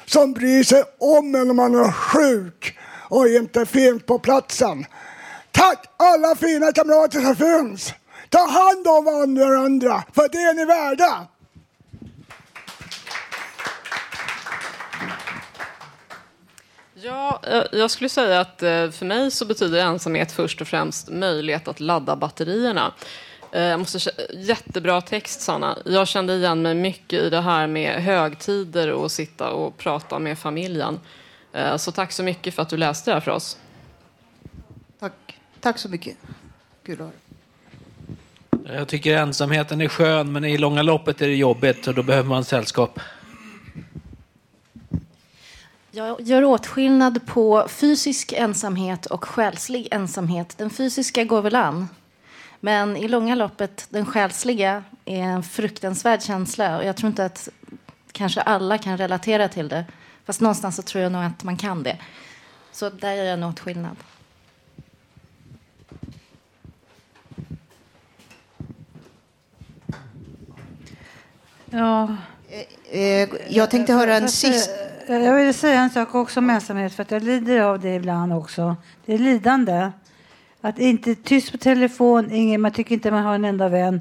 [0.06, 2.78] som bryr sig om en när man är sjuk
[3.08, 4.86] och inte finns på platsen.
[5.50, 7.92] Tack alla fina kamrater som finns!
[8.28, 11.26] Ta hand om varandra, för det är ni värda!
[17.02, 21.08] Ja, eh, jag skulle säga att eh, för mig så betyder ensamhet först och främst
[21.10, 22.92] möjlighet att ladda batterierna.
[23.52, 25.78] Eh, Jag måste Jättebra text, Sanna.
[25.84, 30.38] Jag kände igen mig mycket i det här med högtider och sitta och prata med
[30.38, 31.00] familjen.
[31.76, 33.58] Så tack så mycket för att du läste det här för oss.
[35.00, 35.12] Tack,
[35.60, 36.16] Tack så mycket.
[36.86, 37.10] Kul att
[38.66, 38.78] höra.
[38.78, 42.28] Jag tycker ensamheten är skön, men i långa loppet är det jobbigt och då behöver
[42.28, 43.00] man sällskap.
[45.92, 50.58] Jag gör åtskillnad på fysisk ensamhet och själslig ensamhet.
[50.58, 51.88] Den fysiska går väl an.
[52.60, 56.78] Men i långa loppet, den själsliga är en fruktansvärd känsla.
[56.78, 57.48] Och jag tror inte att
[58.12, 59.84] kanske alla kan relatera till det.
[60.24, 61.98] Fast någonstans så tror jag nog att man kan det.
[62.72, 63.96] Så där gör jag en åtskillnad.
[71.70, 72.16] Ja.
[72.90, 74.90] Eh, jag tänkte höra en Fast, sista...
[75.06, 77.94] Eh, jag vill säga en sak också om ensamhet, för att jag lider av det
[77.94, 78.76] ibland också.
[79.06, 79.90] Det är lidande.
[80.60, 84.00] Att inte tyst på telefon, ingen, man tycker inte man har en enda vän.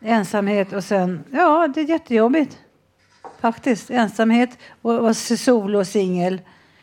[0.00, 2.58] Ensamhet och sen, ja, det är jättejobbigt.
[3.40, 3.90] Faktiskt.
[3.90, 4.50] Ensamhet
[4.82, 6.40] och vara solo och singel.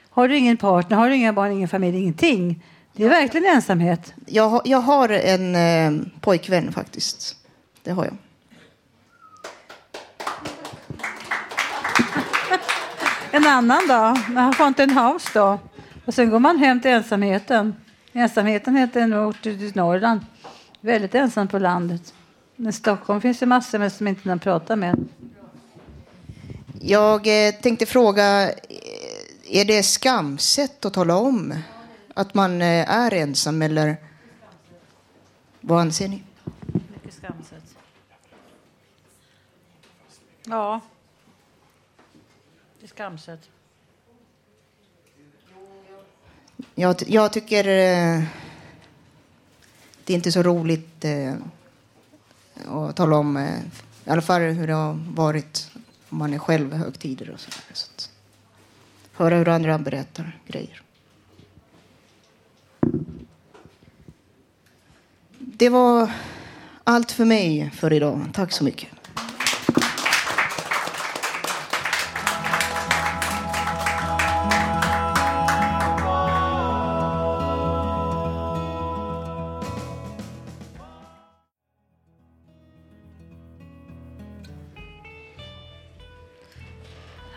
[0.09, 2.63] Har du ingen partner, har du inga barn, ingen familj, ingenting.
[2.93, 4.13] Det är verkligen ensamhet.
[4.25, 7.35] Jag, har- jag har en eh, pojkvän faktiskt.
[7.83, 8.13] Det har jag.
[13.37, 15.59] En annan dag, när han får inte en house då.
[16.05, 17.75] Och sen går man hem till ensamheten.
[18.13, 20.25] Ensamheten heter en ort i Norrland.
[20.81, 22.13] Väldigt ensam på landet.
[22.55, 25.07] Men i Stockholm finns det massor med som inte man pratar med.
[26.81, 31.53] Jag eh, tänkte fråga, eh, är det skamset att tala om
[32.13, 33.97] att man eh, är ensam eller
[35.61, 36.23] vad anser ni?
[36.93, 37.75] Mycket skamset.
[40.43, 40.81] Ja.
[42.97, 43.49] Skamset.
[46.75, 48.23] Jag, jag tycker eh,
[50.03, 51.33] det är inte så roligt eh,
[52.67, 53.59] att tala om eh,
[54.05, 55.71] i alla fall hur det har varit
[56.09, 57.61] om man är själv högtider och sådär.
[57.73, 58.11] Så att,
[59.13, 60.81] höra hur andra berättar grejer.
[65.37, 66.11] Det var
[66.83, 68.25] allt för mig för idag.
[68.33, 68.96] Tack så mycket.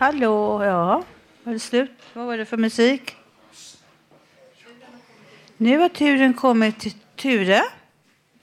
[0.00, 1.04] Hallå, ja.
[1.44, 1.90] Var det slut?
[2.12, 3.16] Vad var det för musik?
[5.56, 7.62] Nu har turen kommit till Ture.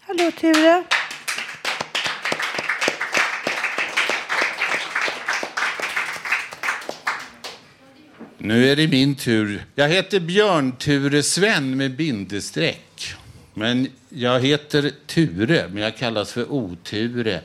[0.02, 0.84] Hallå Ture.
[8.38, 9.66] Nu är det min tur.
[9.76, 13.14] Jag heter Björn Ture Sven med bindestreck.
[13.54, 17.42] Men jag heter Ture, men jag kallas för Oture.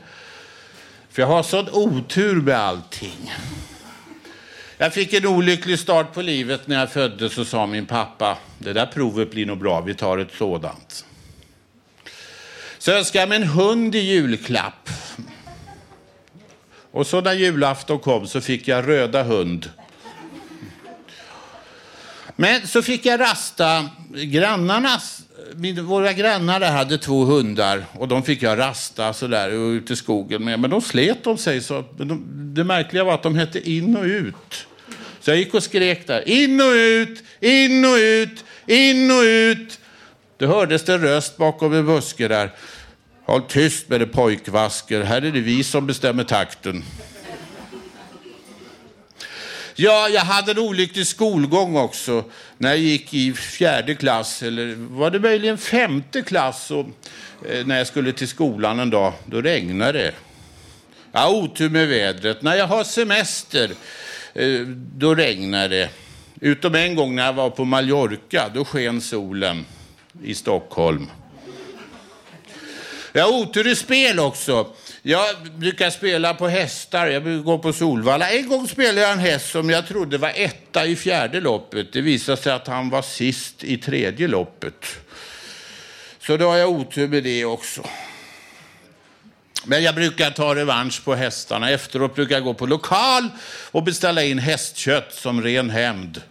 [1.09, 3.31] För jag har sån otur med allting.
[4.83, 8.73] Jag fick en olycklig start på livet när jag föddes och sa min pappa, det
[8.73, 11.05] där provet blir nog bra, vi tar ett sådant.
[12.77, 14.89] Så önskade jag mig en hund i julklapp.
[16.91, 19.69] Och så när julafton kom så fick jag röda hund.
[22.35, 25.21] Men så fick jag rasta grannarnas.
[25.83, 30.43] Våra grannar där hade två hundar och de fick jag rasta sådär ute i skogen
[30.43, 30.59] med.
[30.59, 31.61] Men de slet om sig.
[31.61, 32.25] Så, de,
[32.55, 34.67] det märkliga var att de hette in och ut.
[35.23, 36.29] Så jag gick och skrek där.
[36.29, 39.79] In och ut, in och ut, in och ut.
[40.37, 42.51] Då hördes det en röst bakom en buske där.
[43.25, 45.01] Håll tyst med det pojkvasker.
[45.01, 46.83] Här är det vi som bestämmer takten.
[49.75, 52.23] Ja, jag hade en olycklig skolgång också.
[52.57, 56.85] När jag gick i fjärde klass, eller var det möjligen femte klass, och,
[57.49, 60.13] eh, när jag skulle till skolan en dag, då regnade det.
[61.11, 62.41] Jag har otur med vädret.
[62.41, 63.71] När jag har semester,
[64.33, 64.61] Eh,
[64.95, 65.89] då regnade det.
[66.41, 69.65] Utom en gång när jag var på Mallorca, då sken solen
[70.23, 71.07] i Stockholm.
[73.11, 74.67] Jag har otur i spel också.
[75.01, 75.25] Jag
[75.55, 78.31] brukar spela på hästar, jag brukar gå på Solvalla.
[78.31, 81.93] En gång spelade jag en häst som jag trodde var etta i fjärde loppet.
[81.93, 84.85] Det visade sig att han var sist i tredje loppet.
[86.19, 87.83] Så då har jag otur med det också.
[89.65, 91.69] Men jag brukar ta revansch på hästarna.
[91.69, 93.29] Efteråt brukar jag gå på lokal
[93.71, 96.21] och beställa in hästkött som ren hämnd.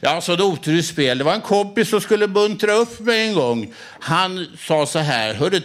[0.00, 1.18] Ja, så det otur i spel.
[1.18, 3.74] Det var en kompis som skulle buntra upp mig en gång.
[4.00, 5.60] Han sa så här, hörru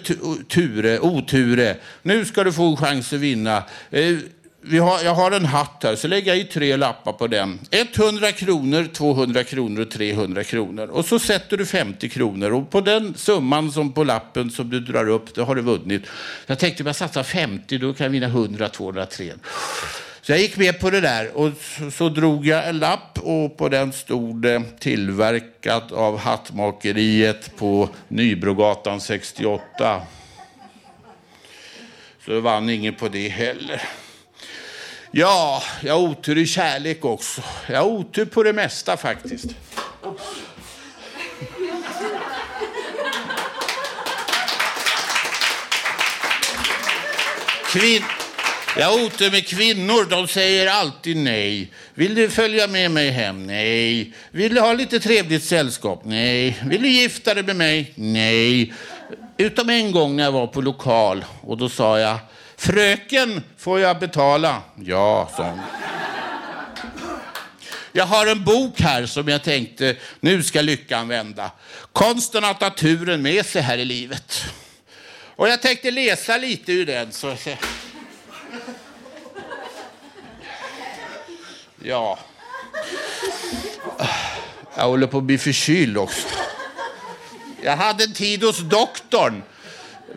[0.49, 3.63] Ture, oture, nu ska du få en chans att vinna.
[3.91, 4.17] Eh,
[4.61, 7.59] vi har, jag har en hatt här, så lägger jag i tre lappar på den.
[7.71, 10.87] 100 kronor, 200 kronor och 300 kronor.
[10.87, 14.79] Och så sätter du 50 kronor och på den summan som på lappen som du
[14.79, 16.03] drar upp, det har du vunnit.
[16.45, 19.45] Jag tänkte om jag satsar 50, då kan jag vinna 100, 200, 300.
[20.21, 23.57] Så jag gick med på det där och så, så drog jag en lapp och
[23.57, 30.01] på den stod det tillverkat av Hattmakeriet på Nybrogatan 68.
[32.25, 33.81] Så jag vann ingen på det heller.
[35.11, 37.41] Ja, jag har otur i kärlek också.
[37.67, 39.45] Jag har otur på det mesta faktiskt.
[47.71, 48.03] Kvin
[48.77, 50.09] jag har otur med kvinnor.
[50.09, 51.71] De säger alltid nej.
[51.93, 53.47] Vill du följa med mig hem?
[53.47, 54.13] Nej.
[54.31, 56.01] Vill du ha lite trevligt sällskap?
[56.05, 56.57] Nej.
[56.65, 57.91] Vill du gifta dig med mig?
[57.95, 58.73] Nej.
[59.37, 62.17] Utom en gång när jag var på lokal och då sa jag
[62.59, 64.61] Fröken, får jag betala?
[64.75, 65.59] Ja, sa hon.
[67.91, 71.51] Jag har en bok här som jag tänkte, nu ska lyckan vända.
[71.93, 74.45] Konsten att ha turen med sig här i livet.
[75.35, 77.11] Och jag tänkte läsa lite ur den.
[77.11, 77.35] Så...
[81.83, 82.19] Ja.
[84.75, 86.27] Jag håller på att bli förkyld också.
[87.61, 89.43] Jag hade en tid hos doktorn,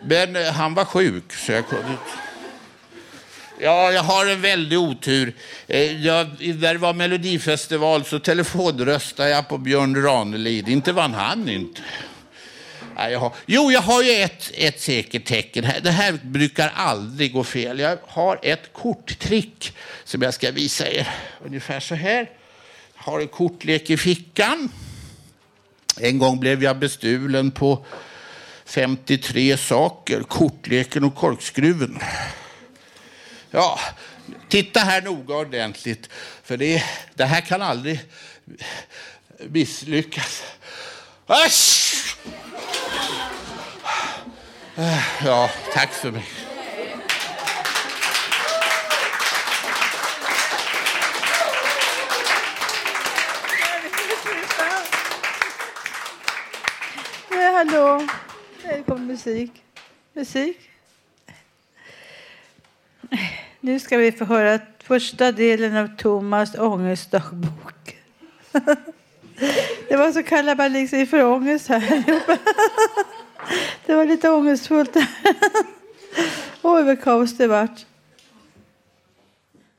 [0.03, 2.22] men eh, han var sjuk så jag kunde inte.
[3.63, 5.33] Ja, jag har en väldig otur.
[5.67, 10.69] Eh, jag, när det var Melodifestival så telefonröstade jag på Björn Ranelid.
[10.69, 11.81] Inte vann han inte.
[12.95, 15.65] Nej, jag har, jo, jag har ju ett, ett säkert tecken.
[15.83, 17.79] Det här brukar aldrig gå fel.
[17.79, 21.09] Jag har ett korttrick som jag ska visa er.
[21.45, 22.29] Ungefär så här.
[22.95, 24.71] Jag har en kortlek i fickan.
[25.99, 27.85] En gång blev jag bestulen på
[28.65, 30.21] 53 saker.
[30.21, 31.99] Kortleken och korkskruven.
[33.55, 33.79] Ja,
[34.49, 36.09] titta här noga ordentligt.
[36.43, 36.83] För det,
[37.13, 37.99] det här kan aldrig
[39.39, 40.43] misslyckas.
[41.27, 42.17] Asch!
[44.75, 46.25] Äh, ja, tack för mig.
[57.31, 58.07] Eh, hallå.
[58.63, 59.51] Välkommen kommer musik.
[60.13, 60.72] Musik.
[63.59, 67.97] Nu ska vi få höra första delen av Thomas ångestdagbok.
[69.89, 72.03] Det var så kalabalik för ångest här.
[73.85, 74.95] Det var lite ångestfullt.
[76.61, 77.85] Oj, vad kaos det vart.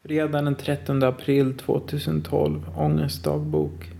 [0.02, 3.90] Fredagen den 13 april 2012, ångestdagbok.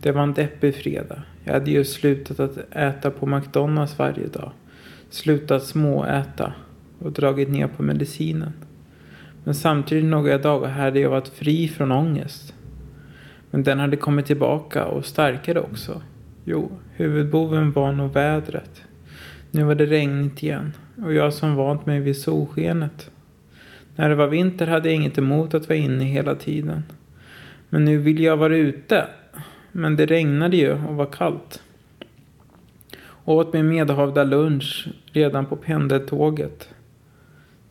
[0.00, 1.22] Det var en deppig fredag.
[1.44, 4.52] Jag hade just slutat att äta på McDonalds varje dag.
[5.10, 6.52] Slutat småäta
[7.04, 8.52] och dragit ner på medicinen.
[9.44, 12.54] Men samtidigt några dagar hade jag varit fri från ångest.
[13.50, 16.02] Men den hade kommit tillbaka och starkare också.
[16.44, 18.82] Jo, huvudboven var nog vädret.
[19.50, 20.72] Nu var det regnigt igen
[21.04, 23.10] och jag som vant mig vid solskenet.
[23.96, 26.82] När det var vinter hade jag inget emot att vara inne hela tiden.
[27.68, 29.06] Men nu ville jag vara ute.
[29.72, 31.62] Men det regnade ju och var kallt.
[33.24, 36.73] Åt min medhavda lunch redan på pendeltåget.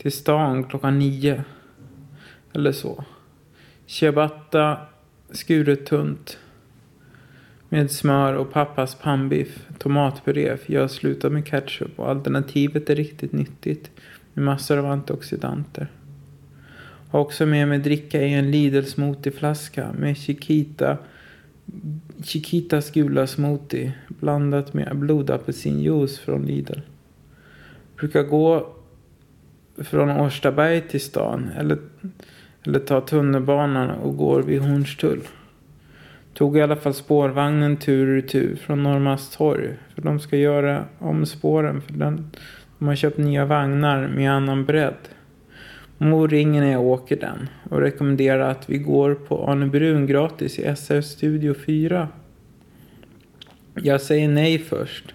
[0.04, 1.44] Till stan klockan nio.
[2.54, 3.04] Eller så.
[3.86, 4.78] Ciabatta
[5.32, 6.38] skuret tunt.
[7.70, 12.96] Med smör och pappas pannbiff, tomatpuré, för jag har slutat med ketchup och alternativet är
[12.96, 13.92] riktigt nyttigt
[14.34, 15.92] med massor av antioxidanter.
[17.10, 20.98] Har också med mig dricka i en Lidl smoothieflaska med Chiquita,
[22.24, 26.80] Chiquitas gula smoothie blandat med blodapelsinjuice från Lidl.
[27.98, 28.74] Brukar gå
[29.78, 31.78] från Årstaberg till stan eller,
[32.64, 35.22] eller ta tunnelbanan och går vid Hornstull.
[36.34, 39.70] Tog i alla fall spårvagnen tur och retur från Norrmalmstorg.
[39.96, 41.82] För de ska göra om spåren.
[41.82, 42.32] För den,
[42.80, 45.10] de har köpt nya vagnar med annan bredd.
[45.98, 47.50] Mor ringer när jag åker den.
[47.70, 52.08] Och rekommenderar att vi går på Arne Brun gratis i SR Studio 4.
[53.74, 55.14] Jag säger nej först.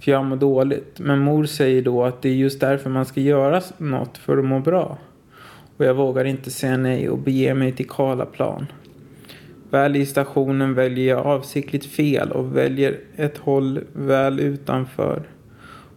[0.00, 0.98] För jag mår dåligt.
[0.98, 4.44] Men mor säger då att det är just därför man ska göra något för att
[4.44, 4.98] må bra.
[5.76, 8.66] Och jag vågar inte säga nej och bege mig till Karlaplan.
[9.70, 15.22] Väl i stationen väljer jag avsiktligt fel och väljer ett håll väl utanför.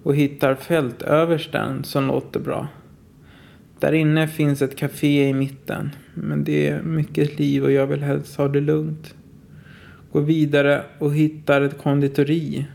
[0.03, 2.67] Och hittar fältöversten som låter bra.
[3.79, 5.89] Där inne finns ett café i mitten.
[6.13, 9.15] Men det är mycket liv och jag vill helst ha det lugnt.
[10.11, 12.65] Går vidare och hittar ett konditori.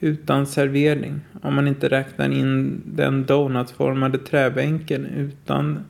[0.00, 1.20] Utan servering.
[1.42, 5.84] Om man inte räknar in den donutformade träbänken utan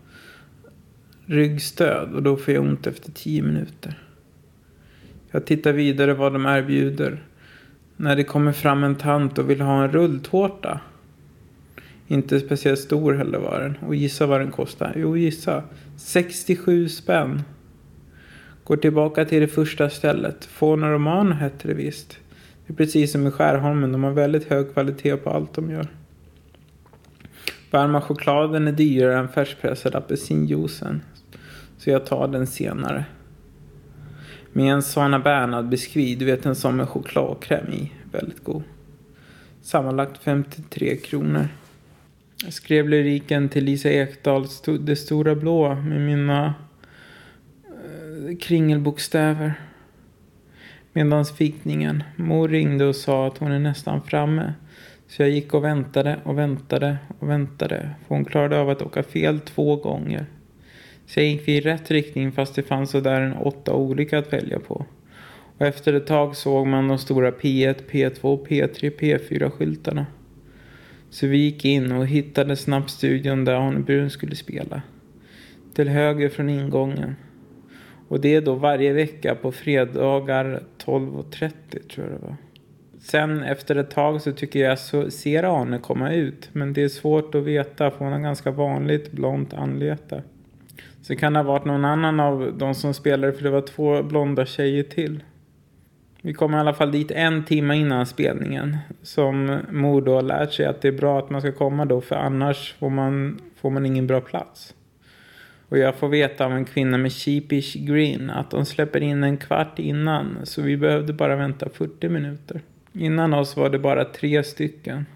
[1.26, 2.14] ryggstöd.
[2.14, 3.98] Och då får jag ont efter tio minuter.
[5.30, 7.22] Jag tittar vidare vad de erbjuder.
[7.96, 10.80] När det kommer fram en tant och vill ha en rulltårta.
[12.08, 13.76] Inte speciellt stor heller var den.
[13.86, 14.92] Och gissa vad den kostar?
[14.96, 15.62] Jo, gissa.
[15.96, 17.42] 67 spänn.
[18.64, 20.44] Går tillbaka till det första stället.
[20.44, 22.18] Fauna Romano hette det visst.
[22.66, 23.92] Det är precis som i Skärholmen.
[23.92, 25.88] De har väldigt hög kvalitet på allt de gör.
[27.70, 31.02] Varma chokladen är dyrare än färskpressad apelsinjuicen.
[31.78, 33.04] Så jag tar den senare.
[34.52, 36.14] Med en Svana Bernhard biskvi.
[36.14, 37.92] Du vet en sån med chokladkräm i.
[38.12, 38.62] Väldigt god.
[39.62, 41.48] Sammanlagt 53 kronor.
[42.44, 46.54] Jag skrev lyriken till Lisa Ekdahls Det stora blå med mina
[47.64, 49.54] eh, kringelbokstäver.
[50.96, 52.02] Medans fikningen.
[52.16, 54.52] Mor ringde och sa att hon är nästan framme.
[55.08, 57.90] Så jag gick och väntade och väntade och väntade.
[58.06, 60.26] För hon klarade av att åka fel två gånger.
[61.06, 64.60] Så jag gick i rätt riktning fast det fanns sådär en åtta olika att välja
[64.60, 64.86] på.
[65.58, 70.06] Och efter ett tag såg man de stora P1, P2, P3, P4-skyltarna.
[71.10, 74.82] Så vi gick in och hittade snabbt studion där Arne Brun skulle spela.
[75.74, 77.16] Till höger från ingången.
[78.08, 81.52] Och det är då varje vecka på fredagar 12.30
[81.88, 82.36] tror jag det var.
[82.98, 86.48] Sen efter ett tag så tycker jag så ser Arne komma ut.
[86.52, 90.22] Men det är svårt att veta för hon har ganska vanligt blont anlete.
[91.02, 94.02] Så kan det ha varit någon annan av de som spelade för det var två
[94.02, 95.22] blonda tjejer till.
[96.20, 98.76] Vi kom i alla fall dit en timme innan spelningen.
[99.02, 102.00] Som mor då har lärt sig att det är bra att man ska komma då
[102.00, 104.74] för annars får man, får man ingen bra plats.
[105.68, 109.36] Och jag får veta av en kvinna med sheepish green att de släpper in en
[109.36, 110.38] kvart innan.
[110.44, 112.60] Så vi behövde bara vänta 40 minuter.
[112.92, 115.06] Innan oss var det bara tre stycken.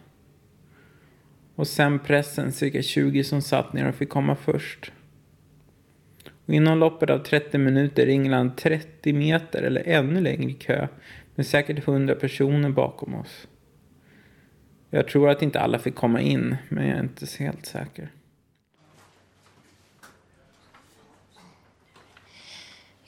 [1.55, 4.93] Och sen pressen, cirka 20 som satt ner och fick komma först.
[6.47, 10.89] Och inom loppet av 30 minuter ringlar han 30 meter eller ännu längre kö
[11.35, 13.49] med säkert 100 personer bakom oss.
[14.91, 18.09] Jag tror att inte alla fick komma in, men jag är inte helt säker.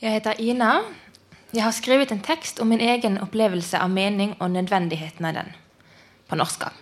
[0.05, 0.83] Jag heter Ina.
[1.51, 5.53] Jag har skrivit en text om min egen upplevelse av mening och nödvändigheten av den.
[6.27, 6.73] På norska.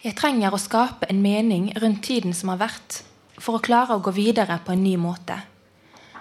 [0.00, 3.02] Jag trenger å skape en mening rundt tiden som har vært,
[3.38, 5.40] for å klare å gå videre på en ny måte.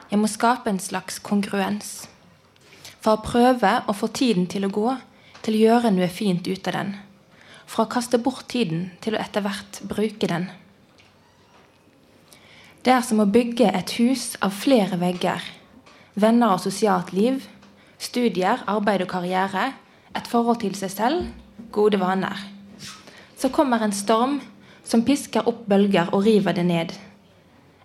[0.09, 2.09] Jeg må skape en slags kongruens.
[2.97, 4.97] For å prøve å få tiden til å gå,
[5.45, 6.95] til å gjøre noe fint ut av den.
[7.67, 10.49] För å kaste bort tiden til å etter hvert bruke den.
[12.85, 15.41] Det er som å bygge et hus av flere vegger.
[16.21, 17.39] Venner og sosialt liv,
[17.97, 19.71] studier, arbeid og karriere,
[20.13, 21.23] et forhold til seg selv,
[21.73, 22.37] gode vaner.
[23.41, 24.37] Så kommer en storm
[24.85, 26.93] som pisker opp bølger og river det ned.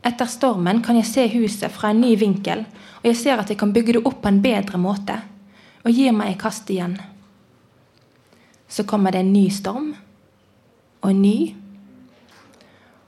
[0.05, 2.67] Etter stormen kan jeg se huset fra en ny vinkel,
[3.01, 5.17] og jeg ser at jeg kan bygge det opp på en bedre måte,
[5.81, 6.99] og gir meg i kast igjen.
[8.69, 9.95] Så kommer det en ny storm,
[11.01, 11.37] og en ny.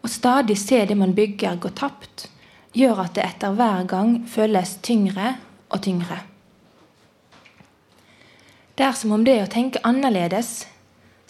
[0.03, 2.27] Å stadig se det man bygger gå tapt,
[2.75, 5.37] gjør at det etter hver gang føles tyngre
[5.71, 6.19] og tyngre.
[8.75, 10.65] Det er som om det å tenke annerledes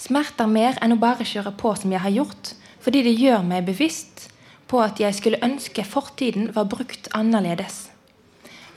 [0.00, 3.66] smerter mer enn å bare kjøre på som jeg har gjort, fordi det gjør meg
[3.66, 4.28] bevisst
[4.70, 7.90] på at jeg skulle ønske fortiden var brukt annerledes.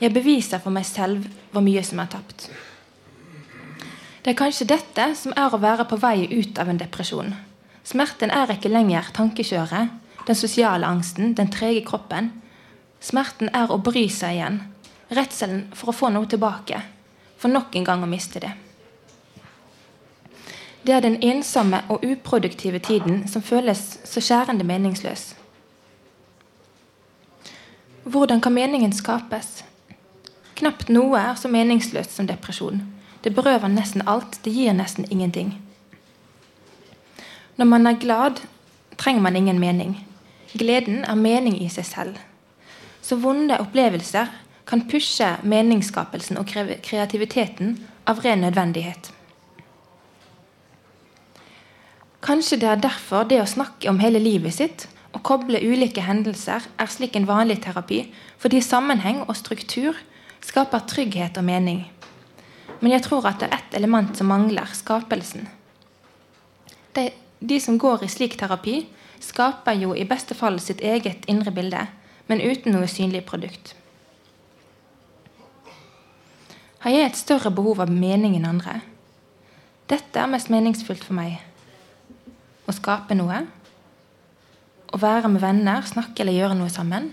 [0.00, 1.24] Jeg beviser for meg selv
[1.54, 2.50] hvor mye som er tapt.
[4.22, 7.32] Det er kanskje dette som er å være på vei ut av en depresjon.
[7.86, 9.92] Smerten er ikke lenger tankekjøret,
[10.26, 12.32] den sosiale angsten, den trege kroppen.
[13.00, 14.60] Smerten er å bry seg igjen.
[15.14, 16.80] Redselen for å få noe tilbake.
[17.38, 18.50] For nok en gang å miste det.
[20.86, 25.34] Det er den ensomme og uproduktive tiden som føles så skjærende meningsløs.
[28.06, 29.62] Hvordan kan meningen skapes?
[30.58, 32.82] Knapt noe er så meningsløst som depresjon.
[33.22, 35.54] Det berøver nesten alt, det gir nesten ingenting.
[37.56, 38.40] Når man er glad,
[38.98, 40.06] trenger man ingen mening.
[40.58, 42.16] Gleden er mening i seg selv.
[43.02, 44.32] Så vonde opplevelser
[44.66, 46.50] kan pushe meningsskapelsen og
[46.82, 47.76] kreativiteten
[48.06, 49.12] av ren nødvendighet.
[52.26, 56.64] Kanskje det er derfor det å snakke om hele livet sitt og koble ulike hendelser
[56.76, 58.02] er slik en vanlig terapi,
[58.42, 59.96] fordi sammenheng og struktur
[60.44, 61.84] skaper trygghet og mening.
[62.80, 65.46] Men jeg tror at det er ett element som mangler skapelsen.
[66.92, 68.86] Det de som går i slik terapi,
[69.20, 71.86] skaper jo i beste fall sitt eget indre bilde,
[72.26, 73.74] men uten noe synlig produkt.
[76.84, 78.80] Har jeg et større behov av mening enn andre?
[79.90, 81.38] Dette er mest meningsfullt for meg.
[82.66, 83.40] Å skape noe.
[84.94, 87.12] Å være med venner, snakke eller gjøre noe sammen.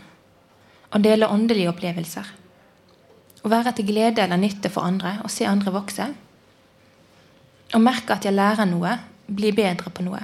[0.94, 2.28] Å dele åndelige opplevelser.
[3.44, 6.06] Å være til glede eller nytte for andre og se andre vokse.
[7.74, 8.94] Å merke at jeg lærer noe,
[9.36, 10.22] bli bedre på noe.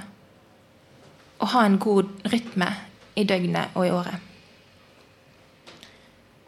[1.40, 2.68] Å ha en god rytme
[3.16, 4.26] i døgnet og i året.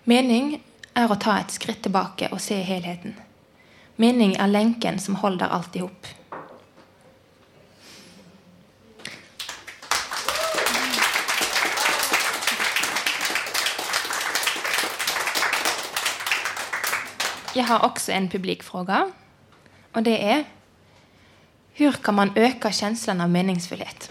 [0.04, 0.56] Mening
[0.98, 3.14] er å ta et skritt tilbake og se helheten.
[3.96, 6.10] Mening er lenken som holder alt i hop.
[17.54, 19.12] Jeg har också en publikfråga.
[19.92, 20.44] og det er
[21.74, 24.10] hur kan man öka känslan av meningsfullhet?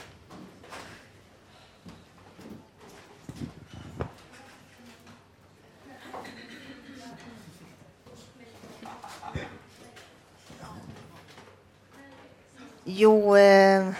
[12.84, 13.92] Jo, eh,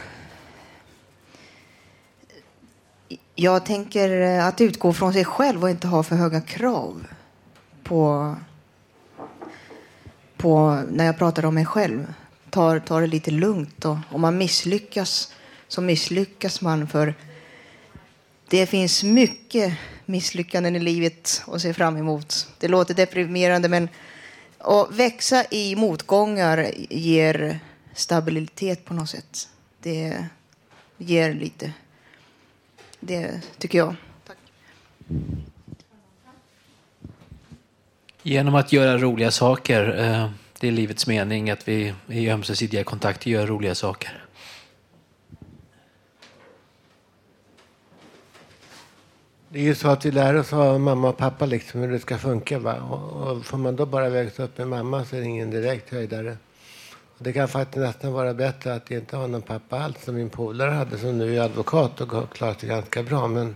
[3.36, 7.08] jag tänker att utgå från sig själv och inte ha för höga krav
[7.84, 8.36] på,
[10.38, 12.14] på när jag pratar om mig själv
[12.52, 15.34] tar, tar det lite lugnt och om man misslyckas
[15.68, 17.14] så misslyckas man för
[18.50, 19.74] det finns mycket
[20.06, 22.48] misslyckanden i livet att se fram emot.
[22.60, 23.90] Det låter deprimerande men
[24.58, 27.60] att växa i motgångar ger
[27.94, 29.50] stabilitet på något sätt.
[29.80, 30.26] Det
[30.98, 31.74] ger lite.
[33.00, 33.96] Det tycker jag.
[34.28, 34.38] Tack.
[38.24, 40.00] Genom att göra roliga saker.
[40.00, 40.30] Eh,
[40.62, 44.26] det är livets mening att vi i ömsesidiga kontakter gör roliga saker.
[49.50, 52.00] Det är ju så att vi lär oss av mamma och pappa liksom hur det
[52.00, 52.60] ska funka.
[52.60, 52.76] Va?
[52.82, 55.90] Och, och får man då bara växa upp med mamma så är det ingen direkt
[55.90, 56.38] höjdare.
[57.18, 60.30] Och det kan faktiskt nästan vara bättre att inte ha någon pappa alls som min
[60.30, 63.28] polare hade som nu är advokat och har klarat sig ganska bra.
[63.28, 63.56] Men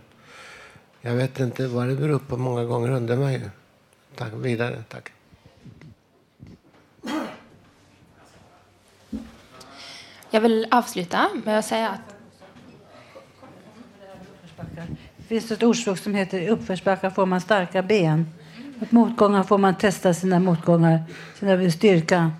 [1.01, 2.37] jag vet inte vad det beror på.
[2.37, 3.49] Många gånger undrar man ju.
[4.15, 5.14] Tack, vidare, tack.
[10.29, 12.15] Jag vill avsluta med att säga att
[15.17, 18.25] Det finns ett ordspråk som heter i uppförsbackar får man starka ben.
[18.81, 21.03] Att motgångar får man testa sina motgångar,
[21.39, 22.31] sina styrka.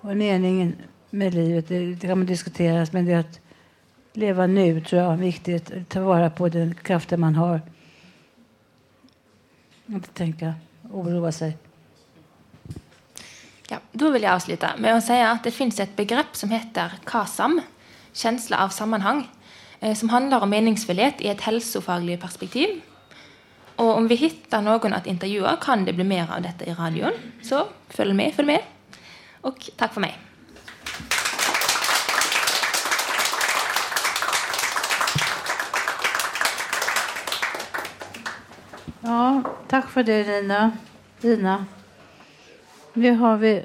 [0.00, 0.76] Och meningen
[1.10, 3.40] med livet, det, det kan man diskutera, men det är att
[4.12, 5.88] leva nu tror jag är viktigt.
[5.88, 7.60] Ta vara på den kraften man har.
[9.86, 10.54] Inte tänka,
[10.92, 11.56] oroa sig.
[13.68, 16.92] Ja, då vill jag avsluta med att säga att det finns ett begrepp som heter
[17.04, 17.60] KASAM,
[18.12, 19.28] känsla av sammanhang,
[19.80, 22.80] eh, som handlar om meningsfullhet i ett hälsofagligt perspektiv.
[23.76, 27.12] Och om vi hittar någon att intervjua kan det bli mer av detta i radion.
[27.42, 28.62] Så följ med, följ med.
[29.40, 30.18] Och tack för mig.
[39.00, 40.72] Ja, tack för det Lina.
[41.20, 41.64] Lina.
[42.94, 43.62] Nu har vi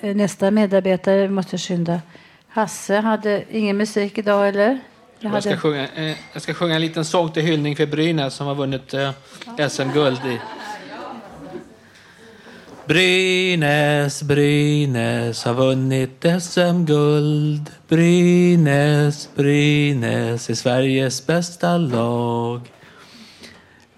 [0.00, 1.22] eh, nästa medarbetare.
[1.22, 2.00] Vi måste skynda.
[2.48, 4.78] Hasse hade ingen musik idag, eller?
[5.18, 8.34] Jag Jag ska, sjunga, eh, jag ska sjunga en liten sång till hyllning för Brynäs
[8.34, 9.10] som har vunnit eh,
[9.68, 10.40] SM-guld i...
[12.84, 17.70] Brynäs, Brynäs har vunnit SM-guld.
[17.88, 22.60] Brynäs, Brynäs är Sveriges bästa lag.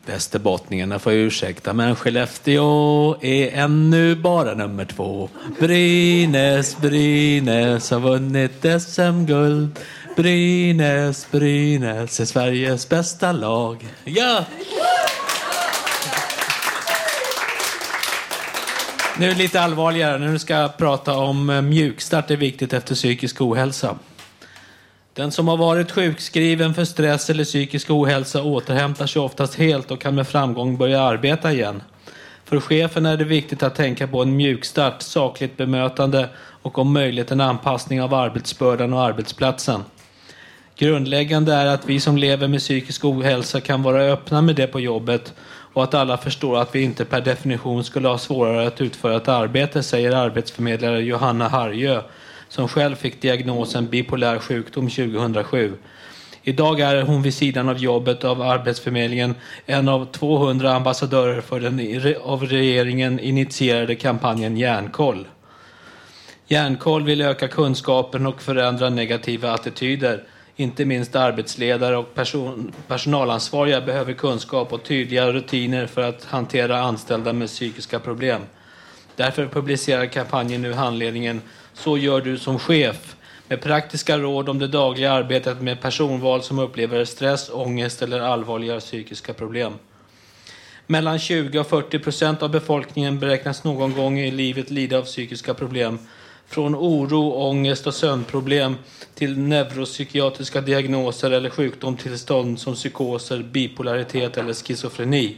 [0.09, 5.29] Västerbottningarna får ursäkta, men Skellefteå är ännu bara nummer två.
[5.61, 9.79] Brynäs, Brynäs har vunnit SM-guld.
[10.17, 13.87] Brynäs, Brynäs är Sveriges bästa lag.
[14.05, 14.45] Ja!
[19.19, 20.19] Nu lite allvarligare.
[20.19, 23.99] Nu ska jag prata om eh, mjukstart är viktigt efter psykisk ohälsa.
[25.19, 30.01] Den som har varit sjukskriven för stress eller psykisk ohälsa återhämtar sig oftast helt och
[30.01, 31.83] kan med framgång börja arbeta igen.
[32.45, 36.29] För chefen är det viktigt att tänka på en mjukstart, sakligt bemötande
[36.63, 39.85] och om möjligt en anpassning av arbetsbördan och arbetsplatsen.
[40.77, 44.81] Grundläggande är att vi som lever med psykisk ohälsa kan vara öppna med det på
[44.81, 45.35] jobbet
[45.73, 49.29] och att alla förstår att vi inte per definition skulle ha svårare att utföra ett
[49.29, 52.03] arbete, säger arbetsförmedlare Johanna Harjö
[52.49, 55.73] som själv fick diagnosen bipolär sjukdom 2007.
[56.43, 59.35] Idag är hon vid sidan av jobbet av Arbetsförmedlingen
[59.67, 65.27] en av 200 ambassadörer för den av regeringen initierade kampanjen Järnkoll.
[66.47, 70.25] Järnkoll vill öka kunskapen och förändra negativa attityder.
[70.57, 77.33] Inte minst arbetsledare och person, personalansvariga behöver kunskap och tydliga rutiner för att hantera anställda
[77.33, 78.43] med psykiska problem.
[79.17, 81.41] Därför publicerar kampanjen nu handledningen
[81.79, 83.17] så gör du som chef
[83.49, 88.81] med praktiska råd om det dagliga arbetet med personval som upplever stress, ångest eller allvarliga
[88.81, 89.73] psykiska problem.
[90.87, 95.55] Mellan 20 och 40 procent av befolkningen beräknas någon gång i livet lida av psykiska
[95.55, 95.99] problem.
[96.47, 98.77] Från oro, ångest och sömnproblem
[99.15, 105.37] till neuropsykiatriska diagnoser eller sjukdomstillstånd som psykoser, bipolaritet eller schizofreni.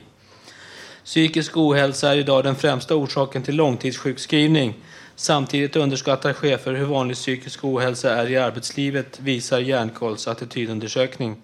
[1.04, 4.74] Psykisk ohälsa är idag den främsta orsaken till långtidssjukskrivning.
[5.20, 11.36] Samtidigt underskattar chefer hur vanlig psykisk ohälsa är i arbetslivet, visar Järnkolls attitydundersökning.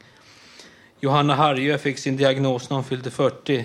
[1.00, 3.64] Johanna Harjö fick sin diagnos när hon fyllde 40.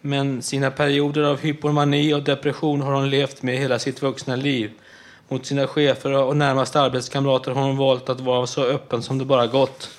[0.00, 4.70] Men sina perioder av hypomani och depression har hon levt med hela sitt vuxna liv.
[5.28, 9.24] Mot sina chefer och närmaste arbetskamrater har hon valt att vara så öppen som det
[9.24, 9.90] bara gått.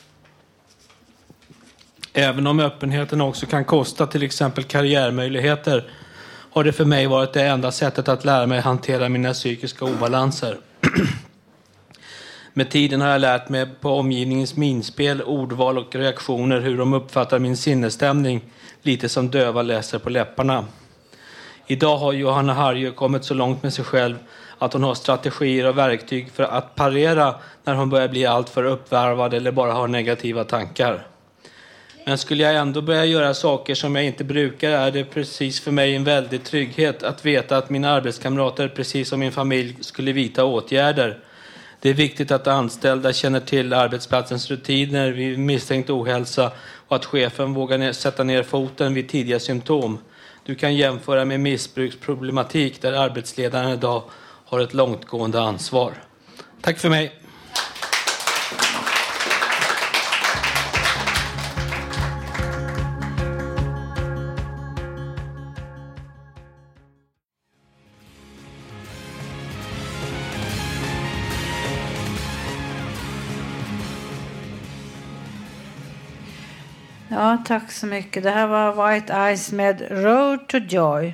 [2.13, 5.91] Även om öppenheten också kan kosta till exempel karriärmöjligheter
[6.51, 10.57] har det för mig varit det enda sättet att lära mig hantera mina psykiska obalanser.
[12.53, 17.39] Med tiden har jag lärt mig på omgivningens minspel, ordval och reaktioner hur de uppfattar
[17.39, 18.41] min sinnesstämning,
[18.81, 20.65] lite som döva läser på läpparna.
[21.67, 24.15] Idag har Johanna Harju kommit så långt med sig själv
[24.57, 29.33] att hon har strategier och verktyg för att parera när hon börjar bli alltför uppvärvad
[29.33, 31.07] eller bara har negativa tankar.
[32.05, 35.71] Men skulle jag ändå börja göra saker som jag inte brukar är det precis för
[35.71, 40.45] mig en väldig trygghet att veta att mina arbetskamrater, precis som min familj, skulle vidta
[40.45, 41.19] åtgärder.
[41.79, 46.51] Det är viktigt att anställda känner till arbetsplatsens rutiner vid misstänkt ohälsa
[46.87, 49.97] och att chefen vågar sätta ner foten vid tidiga symptom.
[50.45, 54.03] Du kan jämföra med missbruksproblematik där arbetsledaren idag
[54.45, 55.93] har ett långtgående ansvar.
[56.61, 57.20] Tack för mig.
[77.21, 78.23] Ja, tack så mycket.
[78.23, 81.13] Det här var White Eyes med Road to Joy.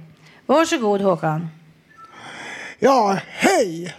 [0.46, 1.48] Varsågod Håkan.
[2.84, 3.96] Ja, hej!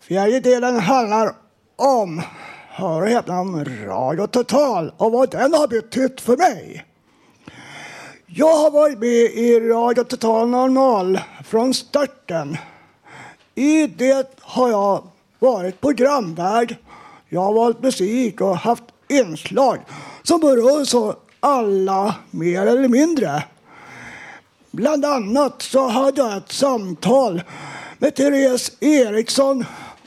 [0.00, 1.32] Fjärde delen handlar
[1.76, 2.22] om,
[2.68, 6.84] hör och häpna, om Radio Total och vad den har betytt för mig.
[8.26, 12.56] Jag har varit med i Radio Total Normal från starten.
[13.54, 15.08] I det har jag
[15.38, 16.76] varit programvärd.
[17.28, 19.78] Jag har valt musik och haft inslag
[20.22, 23.42] som berör så alla mer eller mindre.
[24.70, 27.42] Bland annat så hade jag ett samtal
[27.98, 29.64] med Therese Eriksson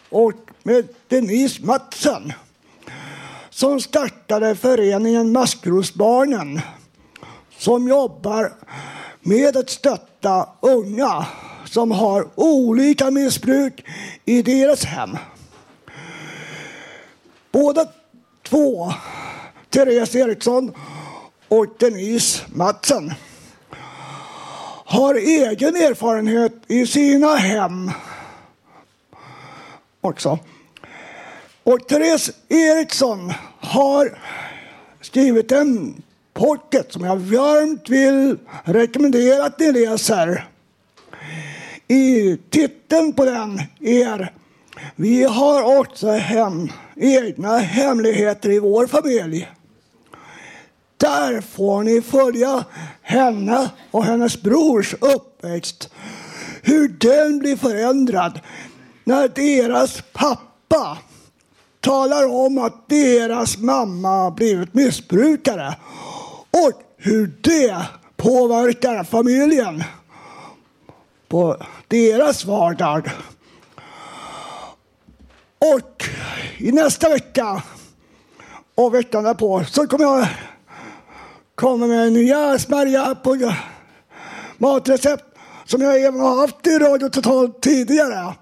[0.09, 0.33] och
[0.63, 2.33] med Denise Mattsson
[3.49, 6.61] som startade föreningen Maskrosbarnen
[7.57, 8.53] som jobbar
[9.21, 11.25] med att stötta unga
[11.65, 13.85] som har olika missbruk
[14.25, 15.17] i deras hem.
[17.51, 17.85] Båda
[18.43, 18.93] två,
[19.69, 20.71] Therese Eriksson
[21.47, 23.13] och Denise Matsen,
[24.91, 27.91] har egen erfarenhet i sina hem
[30.01, 30.39] också.
[31.63, 34.19] Och Therese Eriksson har
[35.01, 36.01] skrivit en
[36.33, 40.47] pocket som jag varmt vill rekommendera att ni läser.
[41.87, 44.33] I titeln på den är
[44.95, 49.47] Vi har också hem, egna hemligheter i vår familj.
[51.01, 52.65] Där får ni följa
[53.01, 55.89] henne och hennes brors uppväxt.
[56.61, 58.39] Hur den blir förändrad
[59.03, 60.97] när deras pappa
[61.79, 65.75] talar om att deras mamma blivit missbrukare
[66.51, 67.85] och hur det
[68.17, 69.83] påverkar familjen
[71.27, 73.11] på deras vardag.
[75.75, 76.05] Och
[76.57, 77.63] i nästa vecka
[78.75, 80.27] och veckan därpå så kommer jag
[81.61, 83.53] komma med nya smärja på
[84.57, 85.23] matrecept
[85.65, 88.33] som jag även har haft i Radio Total tidigare.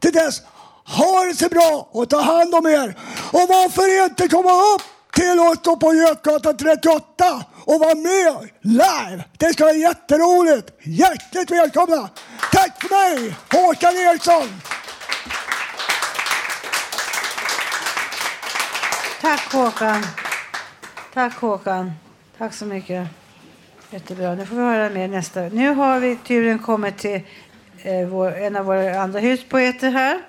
[0.00, 0.42] Till dess,
[0.84, 2.96] ha det så bra och ta hand om er.
[3.32, 4.82] Och varför inte komma upp
[5.14, 9.24] till oss på Götgatan 38 och vara med live.
[9.38, 10.70] Det ska vara jätteroligt.
[10.82, 12.08] Hjärtligt välkomna.
[12.52, 14.48] Tack för mig, Håkan Eriksson.
[19.20, 20.06] Tack Håkan.
[21.14, 22.01] Tack Håkan.
[22.42, 23.08] Tack så mycket.
[23.90, 24.34] Jättebra.
[24.34, 25.40] Nu får vi höra mer nästa.
[25.40, 27.20] Nu har vi turen kommit till
[27.82, 30.20] eh, vår, en av våra andra huspoeter här.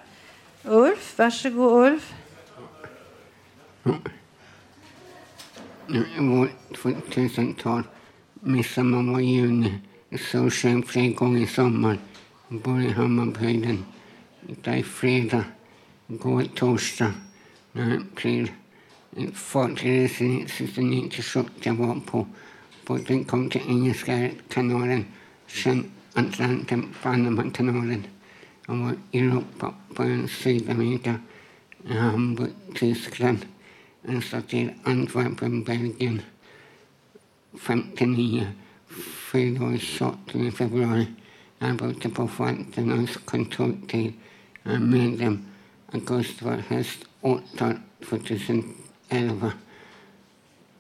[0.64, 1.18] Ulf.
[1.18, 2.14] Varsågod Ulf.
[6.20, 7.84] Vår 2000-tal,
[8.34, 9.80] midsommar var i juni.
[10.32, 11.98] Solsken flera gånger i sommar.
[12.48, 13.86] Bor i Hammarbyhöjden.
[14.42, 15.44] Där är fredag,
[16.08, 17.14] går torsdag.
[19.16, 19.36] När april.
[19.36, 21.10] Fartresan 69
[21.64, 22.28] jag var på.
[22.86, 25.06] Båten kom till Engelska kanalen.
[25.48, 28.04] Sen Atlanten på Panamakanalen.
[28.68, 31.16] Jag var i Europa på Sydamerika.
[31.90, 33.46] I Hamburg, Tyskland.
[34.04, 36.22] En stad i Antwerpen, Belgien.
[37.60, 38.48] 59.
[39.32, 41.08] Fyra år 28 februari.
[41.60, 44.14] Jag arbetade på Förvaltningens kontortid.
[44.64, 45.46] Jag är medlem.
[45.92, 47.00] Augusti var höst.
[47.22, 47.74] Årtal
[49.14, 49.52] 2011.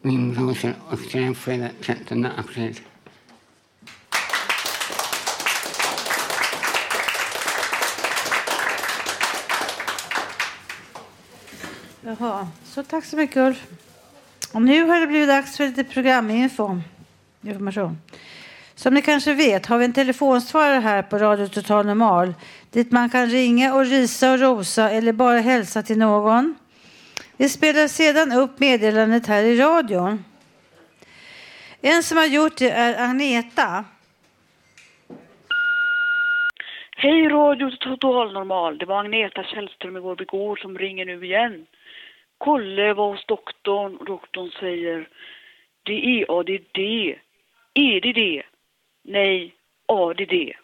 [0.01, 2.79] Vindblåser och skrev fredag 13 april.
[12.01, 13.67] Jaha, så tack så mycket Ulf.
[14.51, 16.81] Och nu har det blivit dags för lite programinfo.
[17.41, 17.97] Information.
[18.75, 22.33] Som ni kanske vet har vi en telefonsvarare här på Radio Total Normal
[22.71, 26.55] dit man kan ringa och risa och rosa eller bara hälsa till någon.
[27.43, 30.23] Vi spelar sedan upp meddelandet här i radion.
[31.81, 33.85] En som har gjort det är Agneta.
[36.97, 38.77] Hej Radio Total Normal.
[38.77, 41.65] Det var Agneta Källström i Vårby Gård som ringer nu igen.
[42.37, 45.09] Kolle var hos doktorn och doktorn säger
[45.83, 46.77] det är ADD.
[47.73, 48.43] Är det det?
[49.03, 50.62] Nej, ADD.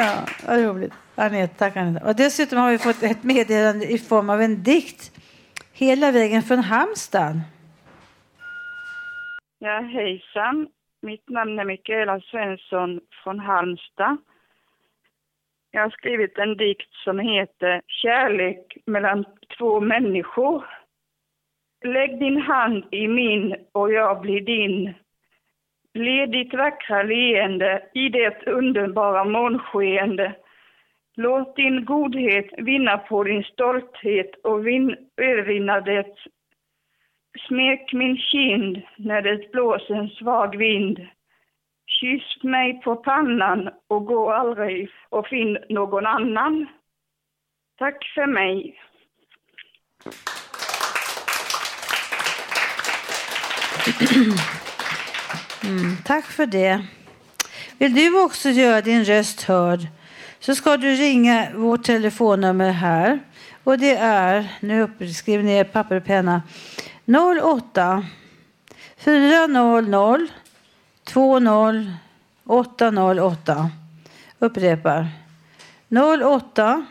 [0.00, 0.92] Ja, vad roligt.
[1.14, 2.06] Agneta, tack Anette.
[2.06, 5.12] Och dessutom har vi fått ett meddelande i form av en dikt
[5.72, 7.40] hela vägen från Halmstad.
[9.58, 10.68] Ja, hejsan.
[11.02, 14.16] Mitt namn är Mikaela Svensson från Halmstad.
[15.70, 19.24] Jag har skrivit en dikt som heter Kärlek mellan
[19.58, 20.64] två människor.
[21.84, 24.94] Lägg din hand i min och jag blir din.
[25.94, 30.34] Led ditt vackra leende i det underbara månskeende.
[31.16, 36.14] Låt din godhet vinna på din stolthet och vin, övervinna det.
[37.48, 41.06] Smek min kind när det blåser en svag vind.
[41.86, 46.66] Kyss mig på pannan och gå aldrig och finn någon annan.
[47.78, 48.80] Tack för mig.
[55.64, 56.86] Mm, tack för det.
[57.78, 59.86] Vill du också göra din röst hörd
[60.40, 63.20] så ska du ringa vårt telefonnummer här.
[63.64, 66.42] Och det är, nu skriver ner papper och penna,
[67.42, 68.06] 08
[68.96, 70.18] 400
[71.08, 71.92] 20
[72.46, 73.70] 808.
[74.38, 75.08] Upprepar.
[76.24, 76.86] 08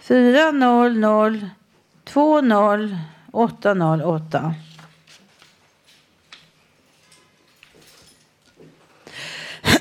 [0.00, 1.50] 400
[2.04, 2.98] 20
[3.32, 4.54] 808.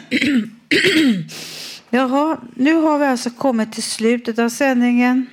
[1.90, 5.28] Jaha, nu har vi alltså kommit till slutet av sändningen.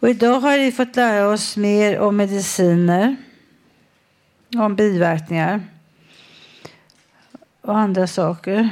[0.00, 3.16] Och idag har vi fått lära oss mer om mediciner,
[4.56, 5.60] om biverkningar
[7.60, 8.68] och andra saker.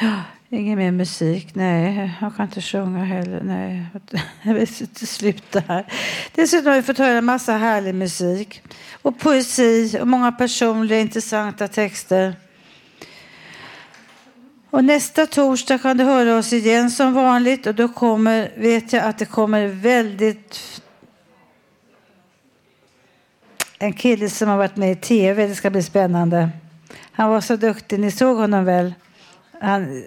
[0.00, 1.54] Ja, Ingen mer musik.
[1.54, 3.40] Nej, jag kan inte sjunga heller.
[3.42, 3.86] Nej,
[4.42, 5.86] jag vill inte sluta här.
[6.34, 8.62] Dessutom har vi fått höra en massa härlig musik
[9.02, 12.34] och poesi och många personliga intressanta texter.
[14.70, 19.04] Och nästa torsdag kan du höra oss igen som vanligt och då kommer, vet jag
[19.04, 20.82] att det kommer väldigt
[23.78, 25.46] en kille som har varit med i tv.
[25.46, 26.50] Det ska bli spännande.
[27.12, 28.00] Han var så duktig.
[28.00, 28.94] Ni såg honom väl?
[29.60, 30.04] Han,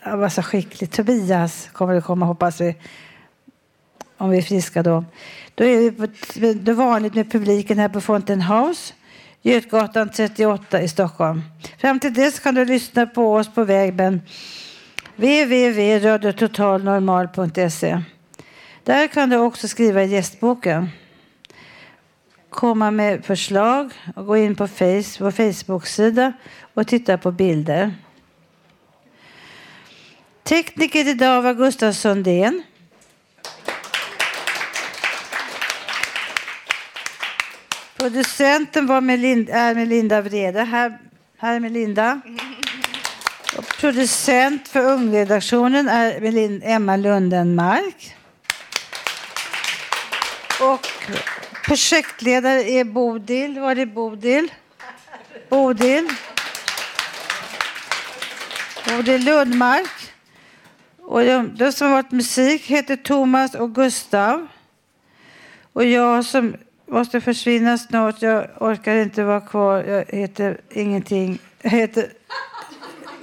[0.00, 0.90] han var så skicklig.
[0.90, 2.76] Tobias kommer det komma hoppas vi.
[4.16, 5.04] Om vi är friska då.
[5.54, 8.94] Då är vi på det är vanligt med publiken här på Fountain House.
[9.44, 11.42] Götgatan 38 i Stockholm.
[11.78, 14.22] Fram till dess kan du lyssna på oss på webben
[15.16, 18.02] www.radiototalnormal.se.
[18.84, 20.88] Där kan du också skriva i gästboken.
[22.50, 26.32] Komma med förslag och gå in på face, vår Facebook-sida
[26.74, 27.94] och titta på bilder.
[30.42, 32.62] Tekniker idag var Gustaf Sundén.
[38.02, 40.62] Producenten var Melinda, är Melinda Vrede.
[40.62, 40.98] Här,
[41.38, 42.20] här är Melinda.
[43.56, 48.16] Och producent för ungredaktionen är Emma Lundenmark.
[50.60, 50.86] Och
[51.64, 53.60] projektledare är Bodil.
[53.60, 54.52] Var är Bodil?
[55.48, 56.08] Bodil.
[58.88, 60.12] Bodil Lundmark.
[60.98, 64.46] Och de, de som har varit musik heter Thomas och Gustav.
[65.72, 66.56] Och jag som
[66.92, 69.84] måste försvinna snart, jag orkar inte vara kvar.
[69.84, 71.38] Jag heter ingenting.
[71.62, 72.12] Jag heter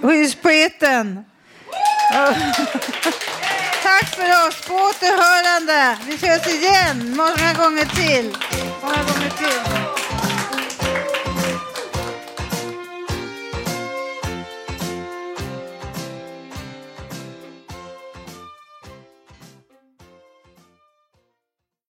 [0.01, 1.26] Huspoeten.
[3.84, 4.67] Tack för oss.
[4.67, 5.97] På återhörande.
[6.07, 8.36] Vi ses igen många gånger till.
[8.82, 9.98] Många gånger till.